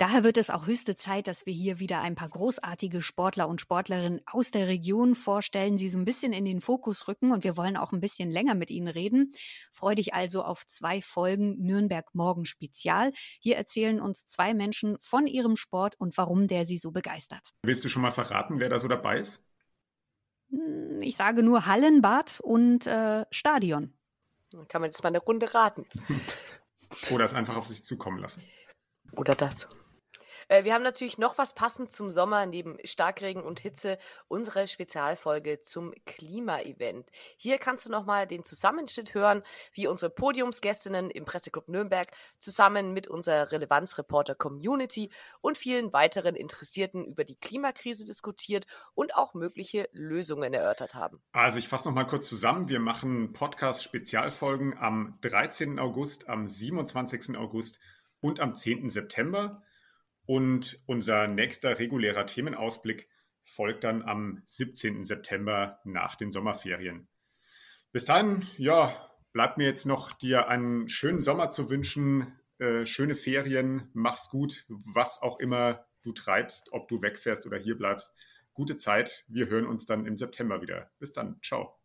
Daher 0.00 0.24
wird 0.24 0.38
es 0.38 0.48
auch 0.48 0.66
höchste 0.66 0.96
Zeit, 0.96 1.26
dass 1.26 1.44
wir 1.44 1.52
hier 1.52 1.78
wieder 1.78 2.00
ein 2.00 2.14
paar 2.14 2.30
großartige 2.30 3.02
Sportler 3.02 3.46
und 3.46 3.60
Sportlerinnen 3.60 4.22
aus 4.24 4.50
der 4.50 4.66
Region 4.66 5.14
vorstellen, 5.14 5.76
sie 5.76 5.90
so 5.90 5.98
ein 5.98 6.06
bisschen 6.06 6.32
in 6.32 6.46
den 6.46 6.62
Fokus 6.62 7.06
rücken 7.06 7.32
und 7.32 7.44
wir 7.44 7.58
wollen 7.58 7.76
auch 7.76 7.92
ein 7.92 8.00
bisschen 8.00 8.30
länger 8.30 8.54
mit 8.54 8.70
ihnen 8.70 8.88
reden. 8.88 9.32
Freu 9.70 9.94
dich 9.94 10.14
also 10.14 10.42
auf 10.42 10.66
zwei 10.66 11.02
Folgen 11.02 11.58
Nürnberg 11.58 12.14
Morgen 12.14 12.46
Spezial. 12.46 13.12
Hier 13.40 13.58
erzählen 13.58 14.00
uns 14.00 14.24
zwei 14.24 14.54
Menschen 14.54 14.96
von 15.00 15.26
ihrem 15.26 15.54
Sport 15.54 15.96
und 15.98 16.16
warum 16.16 16.46
der 16.46 16.64
sie 16.64 16.78
so 16.78 16.92
begeistert. 16.92 17.50
Willst 17.62 17.84
du 17.84 17.90
schon 17.90 18.00
mal 18.00 18.10
verraten, 18.10 18.58
wer 18.58 18.70
da 18.70 18.78
so 18.78 18.88
dabei 18.88 19.18
ist? 19.18 19.44
Hm, 20.48 21.00
ich 21.02 21.16
sage 21.16 21.42
nur 21.42 21.66
Hallenbad 21.66 22.40
und 22.40 22.86
äh, 22.86 23.26
Stadion. 23.30 23.92
Dann 24.50 24.66
kann 24.66 24.80
man 24.80 24.88
jetzt 24.88 25.02
mal 25.02 25.10
eine 25.10 25.18
Runde 25.18 25.52
raten. 25.52 25.84
Oder 27.12 27.26
es 27.26 27.34
einfach 27.34 27.58
auf 27.58 27.66
sich 27.66 27.84
zukommen 27.84 28.18
lassen. 28.18 28.42
Oder 29.14 29.34
das. 29.34 29.68
Äh, 30.50 30.64
wir 30.64 30.74
haben 30.74 30.82
natürlich 30.82 31.16
noch 31.16 31.38
was 31.38 31.54
passend 31.54 31.92
zum 31.92 32.10
Sommer 32.10 32.44
neben 32.44 32.76
Starkregen 32.84 33.42
und 33.42 33.60
Hitze, 33.60 33.98
unsere 34.26 34.66
Spezialfolge 34.66 35.60
zum 35.60 35.94
Klimaevent. 36.06 37.08
Hier 37.36 37.58
kannst 37.58 37.86
du 37.86 37.90
nochmal 37.90 38.26
den 38.26 38.42
Zusammenschnitt 38.42 39.14
hören, 39.14 39.44
wie 39.72 39.86
unsere 39.86 40.10
Podiumsgästinnen 40.10 41.08
im 41.10 41.24
Presseclub 41.24 41.68
Nürnberg 41.68 42.10
zusammen 42.40 42.92
mit 42.92 43.06
unserer 43.06 43.52
Relevanzreporter-Community 43.52 45.10
und 45.40 45.56
vielen 45.56 45.92
weiteren 45.92 46.34
Interessierten 46.34 47.04
über 47.04 47.24
die 47.24 47.36
Klimakrise 47.36 48.04
diskutiert 48.04 48.66
und 48.94 49.14
auch 49.14 49.34
mögliche 49.34 49.88
Lösungen 49.92 50.52
erörtert 50.52 50.96
haben. 50.96 51.22
Also 51.30 51.60
ich 51.60 51.68
fasse 51.68 51.88
nochmal 51.88 52.08
kurz 52.08 52.28
zusammen. 52.28 52.68
Wir 52.68 52.80
machen 52.80 53.32
Podcast-Spezialfolgen 53.32 54.76
am 54.76 55.16
13. 55.20 55.78
August, 55.78 56.28
am 56.28 56.48
27. 56.48 57.36
August 57.36 57.78
und 58.20 58.40
am 58.40 58.56
10. 58.56 58.88
September. 58.88 59.62
Und 60.30 60.78
unser 60.86 61.26
nächster 61.26 61.80
regulärer 61.80 62.24
Themenausblick 62.24 63.08
folgt 63.42 63.82
dann 63.82 64.02
am 64.02 64.40
17. 64.46 65.04
September 65.04 65.80
nach 65.82 66.14
den 66.14 66.30
Sommerferien. 66.30 67.08
Bis 67.90 68.04
dahin, 68.04 68.46
ja, 68.56 68.94
bleibt 69.32 69.58
mir 69.58 69.64
jetzt 69.64 69.86
noch 69.86 70.12
dir 70.12 70.46
einen 70.46 70.88
schönen 70.88 71.20
Sommer 71.20 71.50
zu 71.50 71.68
wünschen, 71.68 72.38
äh, 72.58 72.86
schöne 72.86 73.16
Ferien, 73.16 73.90
mach's 73.92 74.28
gut, 74.28 74.66
was 74.68 75.20
auch 75.20 75.40
immer 75.40 75.84
du 76.04 76.12
treibst, 76.12 76.72
ob 76.72 76.86
du 76.86 77.02
wegfährst 77.02 77.44
oder 77.44 77.58
hier 77.58 77.76
bleibst. 77.76 78.12
Gute 78.52 78.76
Zeit. 78.76 79.24
Wir 79.26 79.48
hören 79.48 79.66
uns 79.66 79.84
dann 79.84 80.06
im 80.06 80.16
September 80.16 80.62
wieder. 80.62 80.92
Bis 81.00 81.12
dann. 81.12 81.40
Ciao. 81.42 81.76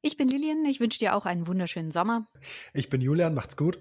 Ich 0.00 0.16
bin 0.16 0.28
Lilian. 0.28 0.64
Ich 0.64 0.80
wünsche 0.80 0.98
dir 0.98 1.14
auch 1.14 1.26
einen 1.26 1.46
wunderschönen 1.46 1.90
Sommer. 1.90 2.26
Ich 2.72 2.88
bin 2.88 3.02
Julian. 3.02 3.34
Macht's 3.34 3.58
gut. 3.58 3.78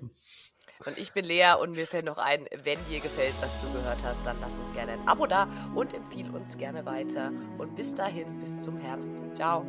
Und 0.86 0.98
ich 0.98 1.14
bin 1.14 1.24
Lea 1.26 1.54
und 1.62 1.76
mir 1.76 1.86
fällt 1.86 2.06
noch 2.06 2.18
ein, 2.18 2.48
wenn 2.64 2.80
dir 2.90 3.00
gefällt, 3.00 3.36
was 3.42 3.54
du 3.62 3.72
gehört 3.72 4.04
hast, 4.04 4.26
dann 4.26 4.38
lass 4.42 4.58
uns 4.58 4.74
gerne 4.74 4.94
ein 4.94 5.08
Abo 5.08 5.28
da 5.28 5.48
und 5.76 5.94
empfiehl 5.94 6.28
uns 6.30 6.58
gerne 6.58 6.84
weiter. 6.86 7.32
Und 7.58 7.76
bis 7.76 7.94
dahin, 7.96 8.40
bis 8.40 8.64
zum 8.64 8.78
Herbst. 8.78 9.22
Ciao. 9.34 9.66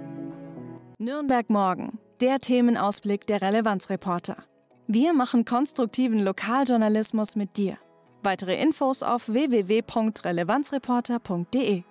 Nürnberg 0.99 1.51
morgen, 1.51 1.99
der 2.21 2.39
Themenausblick 2.39 3.27
der 3.27 3.43
Relevanzreporter. 3.43 4.37
Wir 4.87 5.13
machen 5.13 5.45
konstruktiven 5.45 6.21
Lokaljournalismus 6.21 7.35
mit 7.37 7.57
dir. 7.57 7.79
Weitere 8.23 8.55
Infos 8.61 9.03
auf 9.03 9.29
www.relevanzreporter.de 9.29 11.83